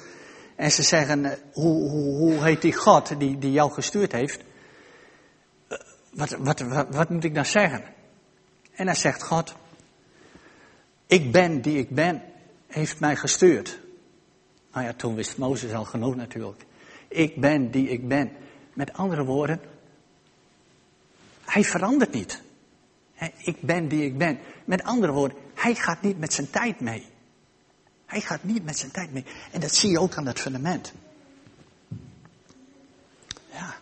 en 0.57 0.71
ze 0.71 0.83
zeggen, 0.83 1.25
eh, 1.25 1.38
hoe, 1.53 1.90
hoe, 1.90 2.16
hoe 2.16 2.44
heet 2.44 2.62
die 2.62 2.73
God 2.73 3.18
die, 3.18 3.38
die 3.38 3.53
jou 3.53 3.73
gestuurd 3.73 4.12
heeft? 4.12 4.40
Eh, 5.68 5.79
wat, 6.11 6.31
wat, 6.31 6.61
wat, 6.61 6.87
wat 6.90 7.11
moet 7.11 7.25
ik 7.25 7.35
dan 7.35 7.47
zeggen? 7.47 7.85
En 8.73 8.87
dan 8.87 8.97
zegt 8.97 9.23
God, 9.23 9.55
ik 11.07 11.33
ben 11.33 11.61
die 11.61 11.79
ik 11.79 11.90
ben, 11.90 12.23
heeft 12.66 13.01
mij 13.01 13.16
gestuurd. 13.16 13.79
Nou 14.73 14.85
ja, 14.85 14.92
toen 14.92 15.14
wist 15.14 15.38
Mozes 15.38 15.73
al 15.73 15.85
genoeg 15.85 16.16
natuurlijk. 16.16 16.64
Ik 17.09 17.40
ben 17.40 17.71
die 17.71 17.88
ik 17.88 18.09
ben. 18.09 18.33
Met 18.73 18.92
andere 18.92 19.25
woorden, 19.25 19.61
hij 21.44 21.64
verandert 21.64 22.12
niet. 22.12 22.42
Ik 23.37 23.61
ben 23.61 23.88
die 23.88 24.04
ik 24.04 24.18
ben. 24.18 24.38
Met 24.64 24.83
andere 24.83 25.12
woorden, 25.12 25.38
hij 25.54 25.74
gaat 25.74 26.02
niet 26.02 26.18
met 26.18 26.33
zijn 26.33 26.50
tijd 26.50 26.81
mee. 26.81 27.07
Hij 28.07 28.20
gaat 28.20 28.44
niet 28.44 28.64
met 28.64 28.78
zijn 28.78 28.90
tijd 28.90 29.12
mee. 29.12 29.24
En 29.52 29.61
dat 29.61 29.74
zie 29.74 29.90
je 29.90 30.00
ook 30.00 30.16
aan 30.16 30.26
het 30.26 30.40
fundament. 30.40 30.92
Ja. 33.52 33.74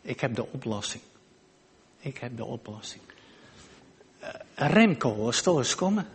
Ik 0.00 0.20
heb 0.20 0.34
de 0.34 0.46
oplossing. 0.46 1.02
Ik 1.98 2.18
heb 2.18 2.36
de 2.36 2.44
oplossing. 2.44 3.02
Uh, 4.22 4.28
Remco 4.54 5.16
was 5.16 5.74
komen. 5.74 6.06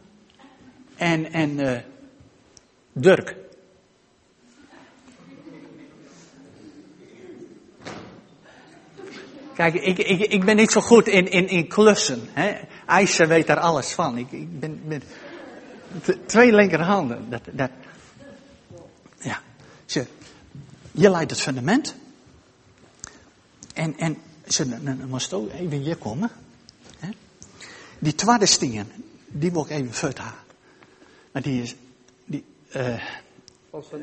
En, 0.96 1.32
en 1.32 1.60
uh, 1.60 1.80
Dirk. 2.92 3.45
Kijk, 9.56 9.74
ik, 9.74 9.98
ik, 9.98 10.20
ik 10.20 10.46
ben 10.46 10.56
niet 10.56 10.72
zo 10.72 10.82
goed 10.82 11.08
in, 11.08 11.32
in, 11.32 11.48
in 11.48 11.68
klussen. 11.68 12.30
Hè. 12.34 13.28
Weet 13.28 13.48
daar 13.48 13.60
alles 13.60 13.92
van. 13.92 14.18
Ik, 14.18 14.32
ik 14.32 14.60
ben, 14.60 14.82
ben 14.86 15.02
twee 16.26 16.54
linkerhanden. 16.54 17.30
Dat, 17.30 17.42
dat, 17.52 17.70
ja. 19.20 19.42
Ze, 19.86 20.06
je 20.92 21.10
leidt 21.10 21.32
het 21.32 21.42
fundament. 21.42 21.96
En, 23.74 23.98
en 23.98 24.18
ze, 24.48 24.84
dan 24.84 25.08
moest 25.08 25.34
ook 25.34 25.52
even 25.52 25.78
hier 25.78 25.96
komen. 25.96 26.32
Hè. 27.00 27.10
Die 28.00 28.16
tweede 28.16 28.46
steen, 28.46 28.92
die 29.28 29.52
wil 29.52 29.64
ik 29.64 29.70
even 29.70 29.94
vertalen. 29.94 30.34
Maar 31.32 31.42
die 31.42 31.62
is, 31.62 31.76
die, 32.26 32.44
uh, 32.76 33.04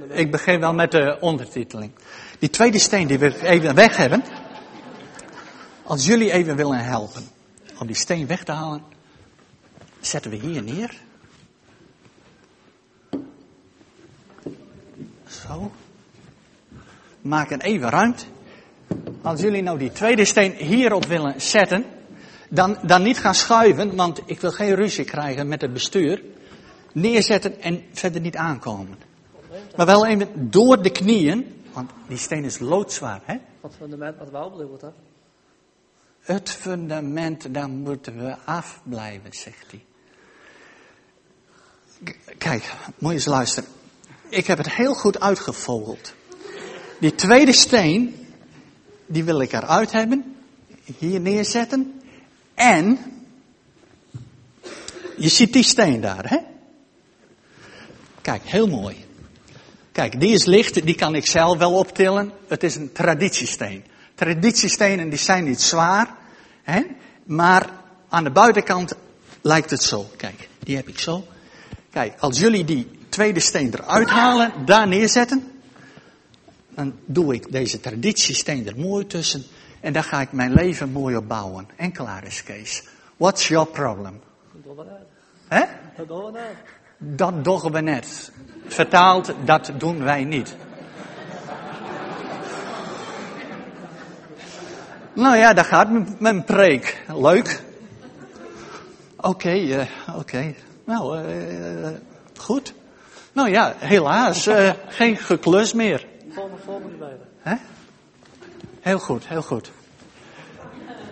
ik 0.08 0.30
begin 0.30 0.60
wel 0.60 0.74
met 0.74 0.90
de 0.90 1.16
ondertiteling. 1.20 1.92
Die 2.38 2.50
tweede 2.50 2.78
steen, 2.78 3.06
die 3.06 3.18
wil 3.18 3.30
ik 3.30 3.42
even 3.42 3.74
weg 3.74 3.96
hebben. 3.96 4.24
Als 5.84 6.06
jullie 6.06 6.32
even 6.32 6.56
willen 6.56 6.84
helpen 6.84 7.22
om 7.78 7.86
die 7.86 7.96
steen 7.96 8.26
weg 8.26 8.44
te 8.44 8.52
halen, 8.52 8.82
zetten 10.00 10.30
we 10.30 10.36
hier 10.36 10.62
neer. 10.62 11.00
Zo. 15.26 15.70
Maken 17.20 17.60
even 17.60 17.88
ruimte. 17.90 18.24
Als 19.22 19.40
jullie 19.40 19.62
nou 19.62 19.78
die 19.78 19.92
tweede 19.92 20.24
steen 20.24 20.52
hierop 20.52 21.04
willen 21.04 21.40
zetten, 21.40 21.84
dan, 22.48 22.78
dan 22.82 23.02
niet 23.02 23.18
gaan 23.18 23.34
schuiven, 23.34 23.96
want 23.96 24.20
ik 24.26 24.40
wil 24.40 24.50
geen 24.50 24.74
ruzie 24.74 25.04
krijgen 25.04 25.48
met 25.48 25.60
het 25.60 25.72
bestuur. 25.72 26.22
Neerzetten 26.92 27.60
en 27.60 27.84
verder 27.92 28.20
niet 28.20 28.36
aankomen. 28.36 28.98
Maar 29.76 29.86
wel 29.86 30.06
even 30.06 30.50
door 30.50 30.82
de 30.82 30.90
knieën, 30.90 31.64
want 31.72 31.90
die 32.08 32.16
steen 32.16 32.44
is 32.44 32.58
loodzwaar, 32.58 33.20
hè? 33.24 33.36
Wat 33.60 33.74
fundament 33.78 34.16
wat 34.30 34.56
bedoeld, 34.56 34.80
hè? 34.80 34.88
Het 36.22 36.50
fundament, 36.50 37.54
daar 37.54 37.68
moeten 37.68 38.24
we 38.24 38.36
afblijven, 38.44 39.32
zegt 39.32 39.66
hij. 39.70 39.84
Kijk, 42.38 42.72
moet 42.98 43.10
je 43.10 43.16
eens 43.16 43.26
luisteren. 43.26 43.68
Ik 44.28 44.46
heb 44.46 44.58
het 44.58 44.70
heel 44.70 44.94
goed 44.94 45.20
uitgevogeld. 45.20 46.14
Die 47.00 47.14
tweede 47.14 47.52
steen, 47.52 48.26
die 49.06 49.24
wil 49.24 49.40
ik 49.40 49.52
eruit 49.52 49.92
hebben. 49.92 50.36
Hier 50.98 51.20
neerzetten. 51.20 52.00
En, 52.54 52.98
je 55.16 55.28
ziet 55.28 55.52
die 55.52 55.62
steen 55.62 56.00
daar, 56.00 56.28
hè? 56.30 56.38
Kijk, 58.20 58.42
heel 58.44 58.68
mooi. 58.68 59.04
Kijk, 59.92 60.20
die 60.20 60.32
is 60.32 60.44
licht, 60.44 60.86
die 60.86 60.94
kan 60.94 61.14
ik 61.14 61.26
zelf 61.26 61.58
wel 61.58 61.72
optillen. 61.72 62.32
Het 62.48 62.62
is 62.62 62.76
een 62.76 62.92
traditiesteen. 62.92 63.84
Traditiestenen 64.22 65.08
die 65.08 65.18
zijn 65.18 65.44
niet 65.44 65.60
zwaar, 65.60 66.14
hè? 66.62 66.82
maar 67.24 67.70
aan 68.08 68.24
de 68.24 68.30
buitenkant 68.30 68.94
lijkt 69.40 69.70
het 69.70 69.82
zo. 69.82 70.06
Kijk, 70.16 70.48
die 70.58 70.76
heb 70.76 70.88
ik 70.88 70.98
zo. 70.98 71.26
Kijk, 71.90 72.14
als 72.18 72.38
jullie 72.38 72.64
die 72.64 72.90
tweede 73.08 73.40
steen 73.40 73.74
eruit 73.74 74.08
halen, 74.08 74.52
daar 74.64 74.88
neerzetten, 74.88 75.52
dan 76.68 76.94
doe 77.04 77.34
ik 77.34 77.52
deze 77.52 77.80
traditiesteen 77.80 78.66
er 78.66 78.78
mooi 78.78 79.06
tussen 79.06 79.44
en 79.80 79.92
daar 79.92 80.04
ga 80.04 80.20
ik 80.20 80.32
mijn 80.32 80.52
leven 80.52 80.92
mooi 80.92 81.16
op 81.16 81.28
bouwen. 81.28 81.68
En 81.76 81.92
klaar 81.92 82.24
is 82.24 82.42
Kees. 82.42 82.82
What's 83.16 83.48
your 83.48 83.66
problem? 83.66 84.20
Dat 84.52 84.62
doen 84.64 84.76
we 84.76 84.84
net. 84.84 85.06
Hè? 85.48 85.64
Dat 85.96 86.08
doen 86.08 86.24
we 86.24 86.30
net. 86.30 86.56
Dat 86.98 87.44
doen 87.44 87.72
we 87.72 87.80
net. 87.80 88.32
Vertaald, 88.66 89.34
dat 89.44 89.72
doen 89.78 90.04
wij 90.04 90.24
niet. 90.24 90.56
Nou 95.14 95.36
ja, 95.36 95.52
daar 95.52 95.64
gaat 95.64 96.20
mijn 96.20 96.44
preek. 96.44 97.02
Leuk. 97.14 97.62
Oké, 99.16 99.50
eh, 99.50 99.86
oké. 100.16 100.54
Nou, 100.84 101.18
eh, 101.18 101.90
goed. 102.36 102.74
Nou 103.32 103.50
ja, 103.50 103.74
helaas, 103.78 104.46
eh, 104.46 104.70
geen 104.98 105.16
geklus 105.16 105.72
meer. 105.72 106.06
Volgende, 106.30 106.62
volgende 106.64 106.96
bij. 106.96 107.16
Hè? 107.38 107.54
Heel 108.80 108.98
goed, 108.98 109.28
heel 109.28 109.42
goed. 109.42 109.70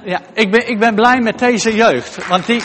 Ja, 0.04 0.20
ik 0.32 0.50
ben, 0.50 0.68
ik 0.68 0.78
ben 0.78 0.94
blij 0.94 1.20
met 1.20 1.38
deze 1.38 1.74
jeugd, 1.74 2.26
want 2.26 2.46
die... 2.46 2.62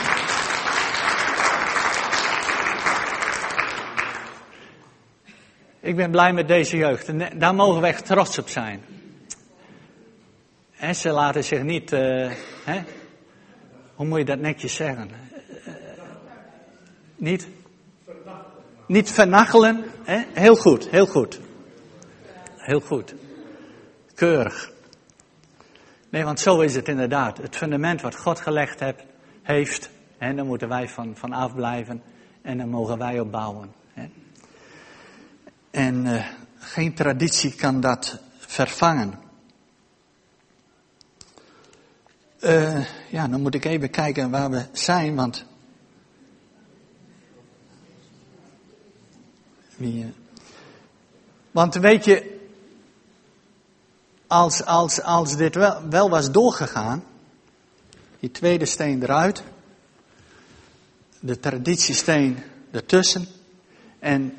Ik 5.79 5.95
ben 5.95 6.11
blij 6.11 6.33
met 6.33 6.47
deze 6.47 6.77
jeugd 6.77 7.07
en 7.07 7.39
daar 7.39 7.55
mogen 7.55 7.81
we 7.81 7.87
echt 7.87 8.05
trots 8.05 8.37
op 8.39 8.49
zijn. 8.49 8.83
En 10.85 10.95
ze 10.95 11.09
laten 11.09 11.43
zich 11.43 11.63
niet, 11.63 11.89
hè? 11.89 12.83
hoe 13.95 14.05
moet 14.05 14.17
je 14.17 14.25
dat 14.25 14.39
netjes 14.39 14.75
zeggen? 14.75 15.09
Uh, 15.67 15.73
niet? 17.15 17.47
Niet 18.87 19.11
vernachelen. 19.11 19.83
Heel 20.33 20.55
goed, 20.55 20.89
heel 20.89 21.05
goed. 21.05 21.39
Heel 22.57 22.79
goed. 22.79 23.15
Keurig. 24.15 24.71
Nee, 26.09 26.23
want 26.23 26.39
zo 26.39 26.59
is 26.59 26.75
het 26.75 26.87
inderdaad. 26.87 27.37
Het 27.37 27.55
fundament 27.55 28.01
wat 28.01 28.15
God 28.15 28.39
gelegd 28.39 28.79
heeft, 28.79 29.03
heeft 29.41 29.89
en 30.17 30.35
daar 30.35 30.45
moeten 30.45 30.69
wij 30.69 30.89
van, 30.89 31.15
van 31.15 31.33
afblijven 31.33 32.01
en 32.41 32.57
dan 32.57 32.69
mogen 32.69 32.97
wij 32.97 33.19
op 33.19 33.31
bouwen. 33.31 33.73
En 35.71 36.05
uh, 36.05 36.25
geen 36.57 36.93
traditie 36.93 37.55
kan 37.55 37.81
dat 37.81 38.19
vervangen. 38.37 39.24
Uh, 42.45 42.85
ja, 43.09 43.27
dan 43.27 43.41
moet 43.41 43.53
ik 43.53 43.65
even 43.65 43.89
kijken 43.89 44.29
waar 44.29 44.49
we 44.49 44.65
zijn, 44.71 45.15
want. 45.15 45.45
Wie, 49.75 50.03
uh, 50.03 50.09
want 51.51 51.75
weet 51.75 52.05
je, 52.05 52.39
als, 54.27 54.65
als, 54.65 55.01
als 55.01 55.35
dit 55.35 55.55
wel, 55.55 55.89
wel 55.89 56.09
was 56.09 56.31
doorgegaan, 56.31 57.03
die 58.19 58.31
tweede 58.31 58.65
steen 58.65 59.03
eruit, 59.03 59.43
de 61.19 61.39
traditiesteen 61.39 62.37
ertussen, 62.71 63.27
en 63.99 64.37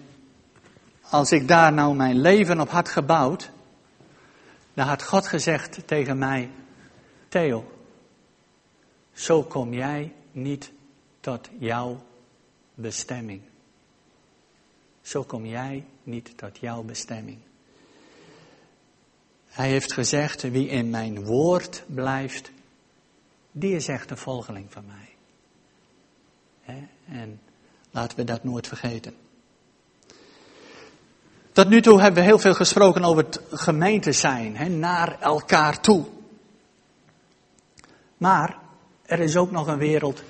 als 1.10 1.32
ik 1.32 1.48
daar 1.48 1.72
nou 1.72 1.94
mijn 1.94 2.20
leven 2.20 2.60
op 2.60 2.70
had 2.70 2.88
gebouwd, 2.88 3.50
dan 4.74 4.86
had 4.86 5.02
God 5.02 5.26
gezegd 5.26 5.78
tegen 5.86 6.18
mij, 6.18 6.50
Theo, 7.28 7.74
zo 9.16 9.42
kom 9.42 9.74
jij 9.74 10.12
niet 10.32 10.72
tot 11.20 11.48
jouw 11.58 12.02
bestemming. 12.74 13.42
Zo 15.02 15.22
kom 15.22 15.46
jij 15.46 15.84
niet 16.02 16.38
tot 16.38 16.58
jouw 16.58 16.82
bestemming. 16.82 17.38
Hij 19.46 19.68
heeft 19.68 19.92
gezegd, 19.92 20.42
wie 20.42 20.68
in 20.68 20.90
mijn 20.90 21.24
woord 21.24 21.82
blijft, 21.86 22.50
die 23.52 23.74
is 23.74 23.88
echt 23.88 24.10
een 24.10 24.16
volgeling 24.16 24.72
van 24.72 24.84
mij. 24.86 25.14
En 27.08 27.40
laten 27.90 28.16
we 28.16 28.24
dat 28.24 28.44
nooit 28.44 28.66
vergeten. 28.66 29.14
Tot 31.52 31.68
nu 31.68 31.82
toe 31.82 32.00
hebben 32.00 32.22
we 32.22 32.28
heel 32.28 32.38
veel 32.38 32.54
gesproken 32.54 33.04
over 33.04 33.24
het 33.24 33.40
gemeente 33.50 34.12
zijn, 34.12 34.78
naar 34.78 35.20
elkaar 35.20 35.80
toe. 35.80 36.06
Maar 38.16 38.64
er 39.06 39.20
is 39.20 39.36
ook 39.36 39.50
nog 39.50 39.66
een 39.66 39.78
wereld 39.78 40.22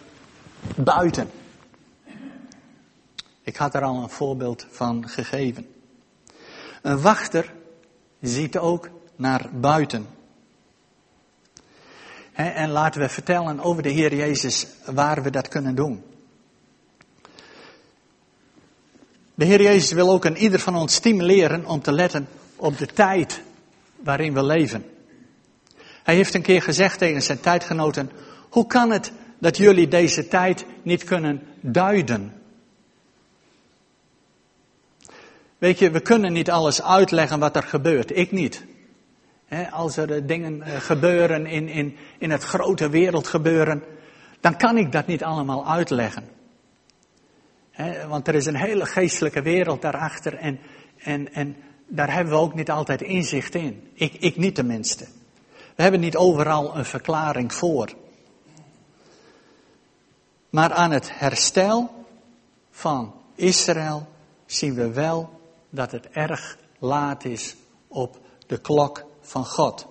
buiten. 0.76 1.30
Ik 3.42 3.56
had 3.56 3.74
er 3.74 3.82
al 3.82 4.02
een 4.02 4.10
voorbeeld 4.10 4.66
van 4.70 5.08
gegeven. 5.08 5.66
Een 6.82 7.00
wachter 7.00 7.52
ziet 8.20 8.58
ook 8.58 8.88
naar 9.16 9.48
buiten. 9.52 10.06
en 12.32 12.70
laten 12.70 13.00
we 13.00 13.08
vertellen 13.08 13.60
over 13.60 13.82
de 13.82 13.88
Heer 13.88 14.14
Jezus 14.14 14.66
waar 14.84 15.22
we 15.22 15.30
dat 15.30 15.48
kunnen 15.48 15.74
doen. 15.74 16.04
De 19.34 19.44
Heer 19.44 19.62
Jezus 19.62 19.92
wil 19.92 20.10
ook 20.10 20.24
een 20.24 20.36
ieder 20.36 20.60
van 20.60 20.76
ons 20.76 20.94
stimuleren 20.94 21.66
om 21.66 21.82
te 21.82 21.92
letten 21.92 22.28
op 22.56 22.78
de 22.78 22.86
tijd 22.86 23.42
waarin 23.96 24.34
we 24.34 24.42
leven. 24.42 24.84
Hij 26.02 26.14
heeft 26.14 26.34
een 26.34 26.42
keer 26.42 26.62
gezegd 26.62 26.98
tegen 26.98 27.22
zijn 27.22 27.40
tijdgenoten, 27.40 28.10
hoe 28.56 28.66
kan 28.66 28.90
het 28.90 29.12
dat 29.38 29.56
jullie 29.56 29.88
deze 29.88 30.28
tijd 30.28 30.66
niet 30.82 31.04
kunnen 31.04 31.42
duiden? 31.60 32.32
Weet 35.58 35.78
je, 35.78 35.90
we 35.90 36.00
kunnen 36.00 36.32
niet 36.32 36.50
alles 36.50 36.82
uitleggen 36.82 37.38
wat 37.38 37.56
er 37.56 37.62
gebeurt. 37.62 38.16
Ik 38.16 38.32
niet. 38.32 38.64
als 39.70 39.96
er 39.96 40.26
dingen 40.26 40.62
eh, 40.62 40.76
gebeuren 40.76 41.46
in, 41.46 41.68
in, 41.68 41.96
in 42.18 42.30
het 42.30 42.42
grote 42.42 42.88
wereld 42.88 43.26
gebeuren, 43.26 43.82
dan 44.40 44.56
kan 44.56 44.76
ik 44.76 44.92
dat 44.92 45.06
niet 45.06 45.24
allemaal 45.24 45.66
uitleggen. 45.66 46.24
Want 48.08 48.28
er 48.28 48.34
is 48.34 48.46
een 48.46 48.56
hele 48.56 48.86
geestelijke 48.86 49.42
wereld 49.42 49.82
daarachter 49.82 50.34
en, 50.34 50.58
en, 50.98 51.32
en 51.32 51.56
daar 51.86 52.12
hebben 52.12 52.32
we 52.32 52.40
ook 52.40 52.54
niet 52.54 52.70
altijd 52.70 53.02
inzicht 53.02 53.54
in. 53.54 53.90
Ik, 53.94 54.14
ik 54.14 54.36
niet 54.36 54.54
tenminste. 54.54 55.06
We 55.74 55.82
hebben 55.82 56.00
niet 56.00 56.16
overal 56.16 56.76
een 56.76 56.84
verklaring 56.84 57.54
voor. 57.54 58.04
Maar 60.56 60.72
aan 60.72 60.90
het 60.90 61.18
herstel 61.18 62.04
van 62.70 63.14
Israël 63.34 64.08
zien 64.46 64.74
we 64.74 64.90
wel 64.90 65.40
dat 65.70 65.90
het 65.90 66.08
erg 66.10 66.56
laat 66.78 67.24
is 67.24 67.56
op 67.88 68.18
de 68.46 68.58
klok 68.58 69.04
van 69.20 69.46
God. 69.46 69.86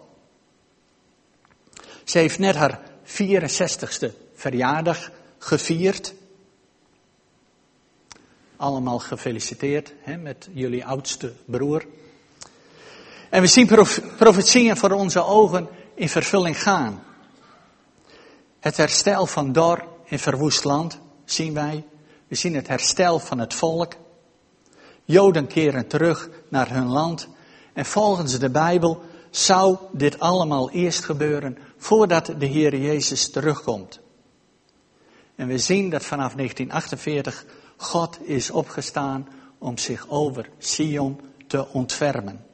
Ze 2.03 2.17
heeft 2.17 2.39
net 2.39 2.55
haar 2.55 2.79
64ste 3.03 4.09
verjaardag 4.33 5.11
gevierd. 5.37 6.13
Allemaal 8.57 8.99
gefeliciteerd 8.99 9.93
hè, 9.99 10.17
met 10.17 10.49
jullie 10.53 10.85
oudste 10.85 11.33
broer. 11.45 11.85
En 13.29 13.41
we 13.41 13.47
zien 13.47 13.67
prof 13.67 14.01
profetieën 14.17 14.77
voor 14.77 14.91
onze 14.91 15.23
ogen 15.23 15.67
in 15.93 16.09
vervulling 16.09 16.61
gaan. 16.61 17.03
Het 18.59 18.77
herstel 18.77 19.25
van 19.25 19.51
Dor 19.51 19.93
in 20.05 20.19
verwoest 20.19 20.63
land 20.63 20.99
zien 21.25 21.53
wij. 21.53 21.85
We 22.27 22.35
zien 22.35 22.55
het 22.55 22.67
herstel 22.67 23.19
van 23.19 23.39
het 23.39 23.53
volk. 23.53 23.93
Joden 25.03 25.47
keren 25.47 25.87
terug 25.87 26.29
naar 26.49 26.69
hun 26.69 26.87
land. 26.87 27.27
En 27.73 27.85
volgens 27.85 28.39
de 28.39 28.49
Bijbel 28.49 29.01
zou 29.29 29.77
dit 29.91 30.19
allemaal 30.19 30.71
eerst 30.71 31.03
gebeuren 31.03 31.57
voordat 31.77 32.33
de 32.37 32.45
Heer 32.45 32.77
Jezus 32.77 33.31
terugkomt. 33.31 33.99
En 35.35 35.47
we 35.47 35.57
zien 35.57 35.89
dat 35.89 36.03
vanaf 36.03 36.33
1948 36.33 37.45
God 37.77 38.17
is 38.21 38.51
opgestaan 38.51 39.27
om 39.57 39.77
zich 39.77 40.09
over 40.09 40.49
Sion 40.57 41.19
te 41.47 41.67
ontfermen. 41.67 42.45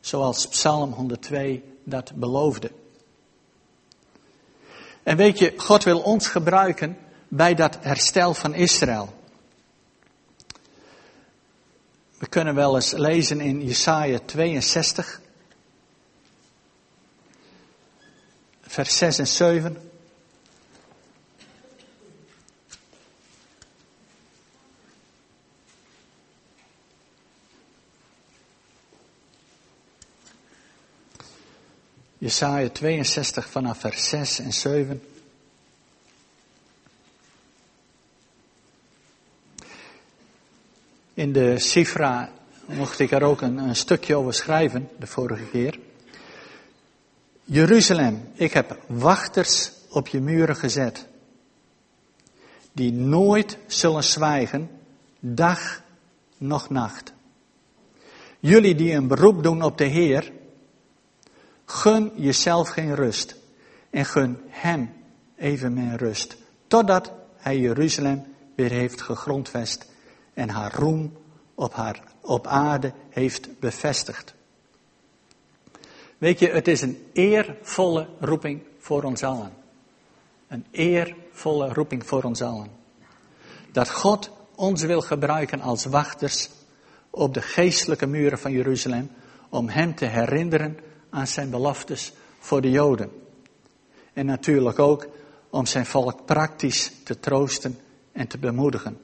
Zoals 0.00 0.48
Psalm 0.48 0.92
102 0.92 1.62
dat 1.84 2.12
beloofde. 2.14 2.70
En 5.02 5.16
weet 5.16 5.38
je, 5.38 5.54
God 5.56 5.84
wil 5.84 6.00
ons 6.00 6.28
gebruiken 6.28 6.98
bij 7.28 7.54
dat 7.54 7.78
herstel 7.80 8.34
van 8.34 8.54
Israël. 8.54 9.18
We 12.18 12.28
kunnen 12.28 12.54
wel 12.54 12.74
eens 12.74 12.92
lezen 12.92 13.40
in 13.40 13.64
Jesaja 13.64 14.18
62, 14.24 15.20
vers 18.60 18.96
6 18.96 19.18
en 19.18 19.26
7. 19.26 19.89
Jesaja 32.20 32.68
62 32.68 33.48
vanaf 33.48 33.80
vers 33.80 34.08
6 34.08 34.38
en 34.38 34.52
7. 34.52 35.02
In 41.14 41.32
de 41.32 41.58
Sifra 41.58 42.32
mocht 42.66 42.98
ik 42.98 43.10
er 43.10 43.22
ook 43.22 43.40
een, 43.40 43.56
een 43.56 43.76
stukje 43.76 44.16
over 44.16 44.34
schrijven, 44.34 44.88
de 44.98 45.06
vorige 45.06 45.44
keer. 45.44 45.78
Jeruzalem, 47.44 48.28
ik 48.34 48.52
heb 48.52 48.78
wachters 48.86 49.72
op 49.88 50.08
je 50.08 50.20
muren 50.20 50.56
gezet, 50.56 51.06
die 52.72 52.92
nooit 52.92 53.58
zullen 53.66 54.04
zwijgen, 54.04 54.70
dag 55.20 55.82
noch 56.36 56.70
nacht. 56.70 57.12
Jullie 58.40 58.74
die 58.74 58.92
een 58.92 59.06
beroep 59.06 59.42
doen 59.42 59.62
op 59.62 59.78
de 59.78 59.84
Heer, 59.84 60.32
gun 61.70 62.12
jezelf 62.14 62.68
geen 62.68 62.94
rust 62.94 63.36
en 63.90 64.04
gun 64.04 64.38
Hem 64.48 64.92
evenmin 65.36 65.94
rust, 65.94 66.36
totdat 66.66 67.12
Hij 67.36 67.58
Jeruzalem 67.58 68.24
weer 68.54 68.70
heeft 68.70 69.00
gegrondvest 69.00 69.86
en 70.34 70.48
haar 70.48 70.74
roem 70.74 71.16
op, 71.54 71.74
haar, 71.74 72.02
op 72.20 72.46
aarde 72.46 72.92
heeft 73.10 73.58
bevestigd. 73.58 74.34
Weet 76.18 76.38
je, 76.38 76.48
het 76.48 76.68
is 76.68 76.80
een 76.80 77.06
eervolle 77.12 78.08
roeping 78.20 78.62
voor 78.78 79.02
ons 79.02 79.22
allen. 79.22 79.52
Een 80.48 80.66
eervolle 80.70 81.72
roeping 81.72 82.06
voor 82.06 82.22
ons 82.22 82.42
allen. 82.42 82.70
Dat 83.72 83.90
God 83.90 84.30
ons 84.54 84.82
wil 84.82 85.00
gebruiken 85.00 85.60
als 85.60 85.84
wachters 85.84 86.50
op 87.10 87.34
de 87.34 87.42
geestelijke 87.42 88.06
muren 88.06 88.38
van 88.38 88.52
Jeruzalem 88.52 89.10
om 89.48 89.68
Hem 89.68 89.94
te 89.94 90.06
herinneren 90.06 90.78
aan 91.10 91.26
zijn 91.26 91.50
beloftes 91.50 92.12
voor 92.38 92.60
de 92.60 92.70
Joden. 92.70 93.10
En 94.12 94.26
natuurlijk 94.26 94.78
ook 94.78 95.08
om 95.50 95.66
zijn 95.66 95.86
volk 95.86 96.24
praktisch 96.24 96.92
te 97.04 97.20
troosten 97.20 97.78
en 98.12 98.26
te 98.26 98.38
bemoedigen. 98.38 98.98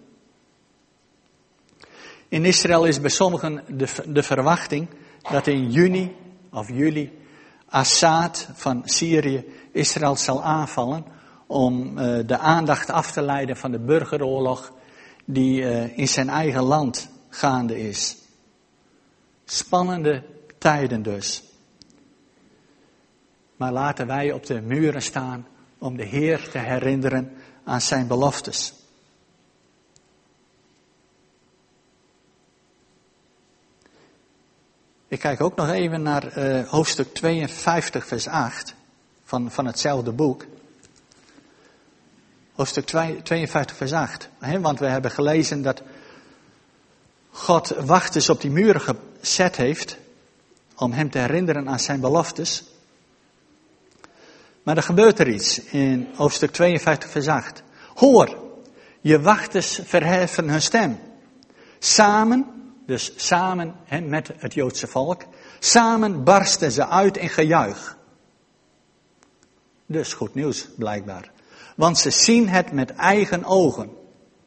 In 2.29 2.45
Israël 2.45 2.85
is 2.85 3.01
bij 3.01 3.11
sommigen 3.11 3.65
de, 3.69 3.89
de 4.07 4.23
verwachting 4.23 4.89
dat 5.31 5.47
in 5.47 5.71
juni 5.71 6.17
of 6.51 6.69
juli 6.69 7.19
Assad 7.69 8.49
van 8.55 8.83
Syrië 8.85 9.45
Israël 9.73 10.17
zal 10.17 10.43
aanvallen 10.43 11.05
om 11.47 11.99
uh, 11.99 12.19
de 12.27 12.39
aandacht 12.39 12.91
af 12.91 13.13
te 13.13 13.23
leiden 13.23 13.57
van 13.57 13.71
de 13.71 13.79
burgeroorlog 13.79 14.73
die 15.25 15.61
uh, 15.61 15.99
in 15.99 16.09
zijn 16.09 16.29
eigen 16.29 16.63
land 16.63 17.09
gaande 17.29 17.79
is. 17.89 18.17
Spannende 19.45 20.23
tijden 20.59 21.03
dus. 21.03 21.46
Maar 23.57 23.73
laten 23.73 24.07
wij 24.07 24.33
op 24.33 24.47
de 24.47 24.61
muren 24.61 25.03
staan 25.03 25.47
om 25.79 25.97
de 25.97 26.05
Heer 26.05 26.49
te 26.49 26.59
herinneren 26.59 27.33
aan 27.65 27.81
zijn 27.81 28.07
beloftes. 28.07 28.75
Ik 35.09 35.19
kijk 35.19 35.41
ook 35.41 35.57
nog 35.57 35.71
even 35.71 36.03
naar 36.03 36.39
uh, 36.39 36.69
hoofdstuk 36.69 37.15
52, 37.15 38.07
vers 38.07 38.29
8 38.29 38.75
van, 39.25 39.51
van 39.51 39.67
hetzelfde 39.67 40.13
boek. 40.13 40.47
Hoofdstuk 42.55 42.85
52, 42.85 43.77
vers 43.77 43.93
8. 43.93 44.29
Hè, 44.39 44.61
want 44.61 44.79
we 44.79 44.87
hebben 44.87 45.11
gelezen 45.11 45.63
dat 45.63 45.83
God 47.31 47.69
wachters 47.69 48.29
op 48.29 48.41
die 48.41 48.51
muren 48.51 48.81
gezet 49.21 49.57
heeft 49.57 49.99
om 50.77 50.93
hem 50.93 51.11
te 51.11 51.19
herinneren 51.19 51.69
aan 51.69 51.81
zijn 51.81 52.01
beloftes. 52.01 52.65
Maar 54.67 54.77
er 54.77 54.83
gebeurt 54.83 55.19
er 55.19 55.29
iets 55.29 55.65
in 55.65 56.09
hoofdstuk 56.15 56.51
52, 56.51 57.11
vers 57.11 57.29
8. 57.29 57.63
Hoor, 57.95 58.37
je 59.01 59.21
wachters 59.21 59.81
verheffen 59.85 60.49
hun 60.49 60.63
stem. 60.63 60.99
Samen 61.79 62.47
dus 62.87 63.13
samen 63.17 63.75
he, 63.85 64.01
met 64.01 64.31
het 64.37 64.55
Joodse 64.55 64.87
volk, 64.87 65.23
samen 65.59 66.25
barsten 66.25 66.73
ze 66.73 66.87
uit 66.87 67.17
in 67.17 67.29
gejuich. 67.29 67.97
Dus 69.87 70.13
goed 70.13 70.35
nieuws, 70.35 70.69
blijkbaar. 70.77 71.31
Want 71.77 71.99
ze 71.99 72.11
zien 72.11 72.49
het 72.49 72.73
met 72.73 72.95
eigen 72.95 73.45
ogen. 73.45 73.91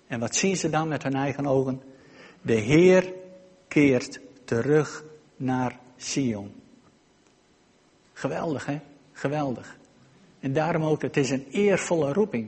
En 0.07 0.19
wat 0.19 0.35
zien 0.35 0.57
ze 0.57 0.69
dan 0.69 0.87
met 0.87 1.03
hun 1.03 1.15
eigen 1.15 1.45
ogen? 1.45 1.81
De 2.41 2.53
Heer 2.53 3.13
keert 3.67 4.19
terug 4.45 5.03
naar 5.35 5.79
Sion. 5.97 6.61
Geweldig, 8.13 8.65
hè? 8.65 8.79
Geweldig. 9.11 9.78
En 10.39 10.53
daarom 10.53 10.83
ook, 10.83 11.01
het 11.01 11.17
is 11.17 11.29
een 11.29 11.45
eervolle 11.51 12.13
roeping 12.13 12.47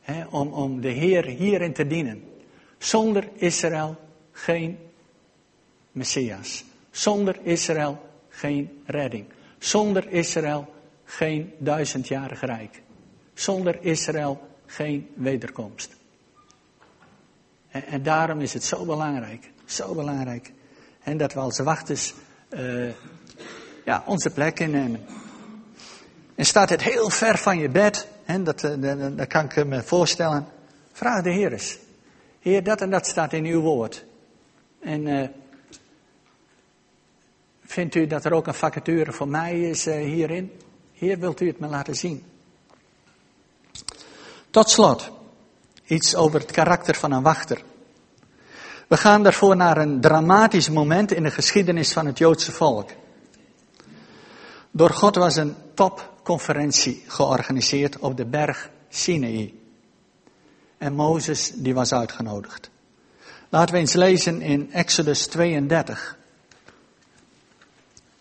hè, 0.00 0.24
om, 0.24 0.52
om 0.52 0.80
de 0.80 0.88
Heer 0.88 1.24
hierin 1.24 1.72
te 1.72 1.86
dienen. 1.86 2.22
Zonder 2.78 3.28
Israël 3.34 3.96
geen 4.32 4.78
Messias. 5.92 6.64
Zonder 6.90 7.38
Israël 7.42 8.00
geen 8.28 8.82
redding. 8.86 9.24
Zonder 9.58 10.08
Israël 10.08 10.74
geen 11.04 11.52
duizendjarig 11.58 12.40
rijk. 12.40 12.82
Zonder 13.34 13.78
Israël 13.80 14.48
geen 14.66 15.08
wederkomst. 15.14 15.96
En, 17.68 17.84
en 17.86 18.02
daarom 18.02 18.40
is 18.40 18.52
het 18.52 18.64
zo 18.64 18.84
belangrijk, 18.84 19.50
zo 19.64 19.94
belangrijk. 19.94 20.52
En 21.02 21.16
dat 21.16 21.32
we 21.32 21.40
als 21.40 21.58
wachters 21.58 22.14
uh, 22.50 22.90
ja, 23.84 24.02
onze 24.06 24.30
plek 24.30 24.60
innemen. 24.60 25.00
En 26.38 26.46
staat 26.46 26.70
het 26.70 26.82
heel 26.82 27.10
ver 27.10 27.38
van 27.38 27.58
je 27.58 27.68
bed, 27.68 28.08
dat, 28.40 28.64
eh, 28.64 28.70
dat, 28.76 29.18
dat 29.18 29.26
kan 29.26 29.44
ik 29.44 29.66
me 29.66 29.82
voorstellen. 29.82 30.46
Vraag 30.92 31.22
de 31.22 31.30
Heer 31.30 31.52
eens. 31.52 31.78
Heer, 32.40 32.62
dat 32.64 32.80
en 32.80 32.90
dat 32.90 33.06
staat 33.06 33.32
in 33.32 33.44
uw 33.44 33.60
woord. 33.60 34.04
En 34.80 35.06
uh, 35.06 35.28
Vindt 37.64 37.94
u 37.94 38.06
dat 38.06 38.24
er 38.24 38.32
ook 38.32 38.46
een 38.46 38.54
vacature 38.54 39.12
voor 39.12 39.28
mij 39.28 39.60
is 39.60 39.86
uh, 39.86 39.94
hierin? 39.94 40.52
Heer, 40.92 41.18
wilt 41.18 41.40
u 41.40 41.46
het 41.46 41.58
me 41.58 41.66
laten 41.66 41.96
zien? 41.96 42.24
Tot 44.50 44.70
slot, 44.70 45.10
iets 45.84 46.14
over 46.14 46.40
het 46.40 46.50
karakter 46.50 46.94
van 46.94 47.12
een 47.12 47.22
wachter. 47.22 47.62
We 48.86 48.96
gaan 48.96 49.22
daarvoor 49.22 49.56
naar 49.56 49.76
een 49.76 50.00
dramatisch 50.00 50.70
moment 50.70 51.12
in 51.12 51.22
de 51.22 51.30
geschiedenis 51.30 51.92
van 51.92 52.06
het 52.06 52.18
Joodse 52.18 52.52
volk. 52.52 52.90
Door 54.78 54.90
God 54.90 55.14
was 55.14 55.36
een 55.36 55.56
topconferentie 55.74 57.04
georganiseerd 57.06 57.98
op 57.98 58.16
de 58.16 58.24
berg 58.24 58.70
Sinai. 58.88 59.62
En 60.78 60.92
Mozes 60.92 61.52
die 61.54 61.74
was 61.74 61.92
uitgenodigd. 61.92 62.70
Laten 63.48 63.74
we 63.74 63.80
eens 63.80 63.92
lezen 63.92 64.42
in 64.42 64.72
Exodus 64.72 65.26
32. 65.26 66.18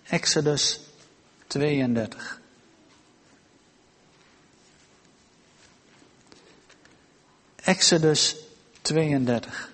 Exodus 0.03 0.79
32. 1.47 2.41
Exodus 7.55 8.35
32. 8.81 9.71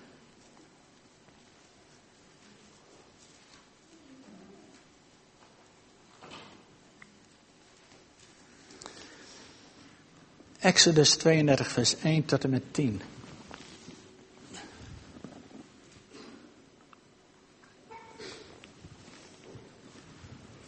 Exodus 10.64 11.16
32, 11.18 11.68
vers 11.68 11.96
1 12.04 12.26
tot 12.26 12.44
en 12.44 12.50
met 12.50 12.62
10. 12.72 13.02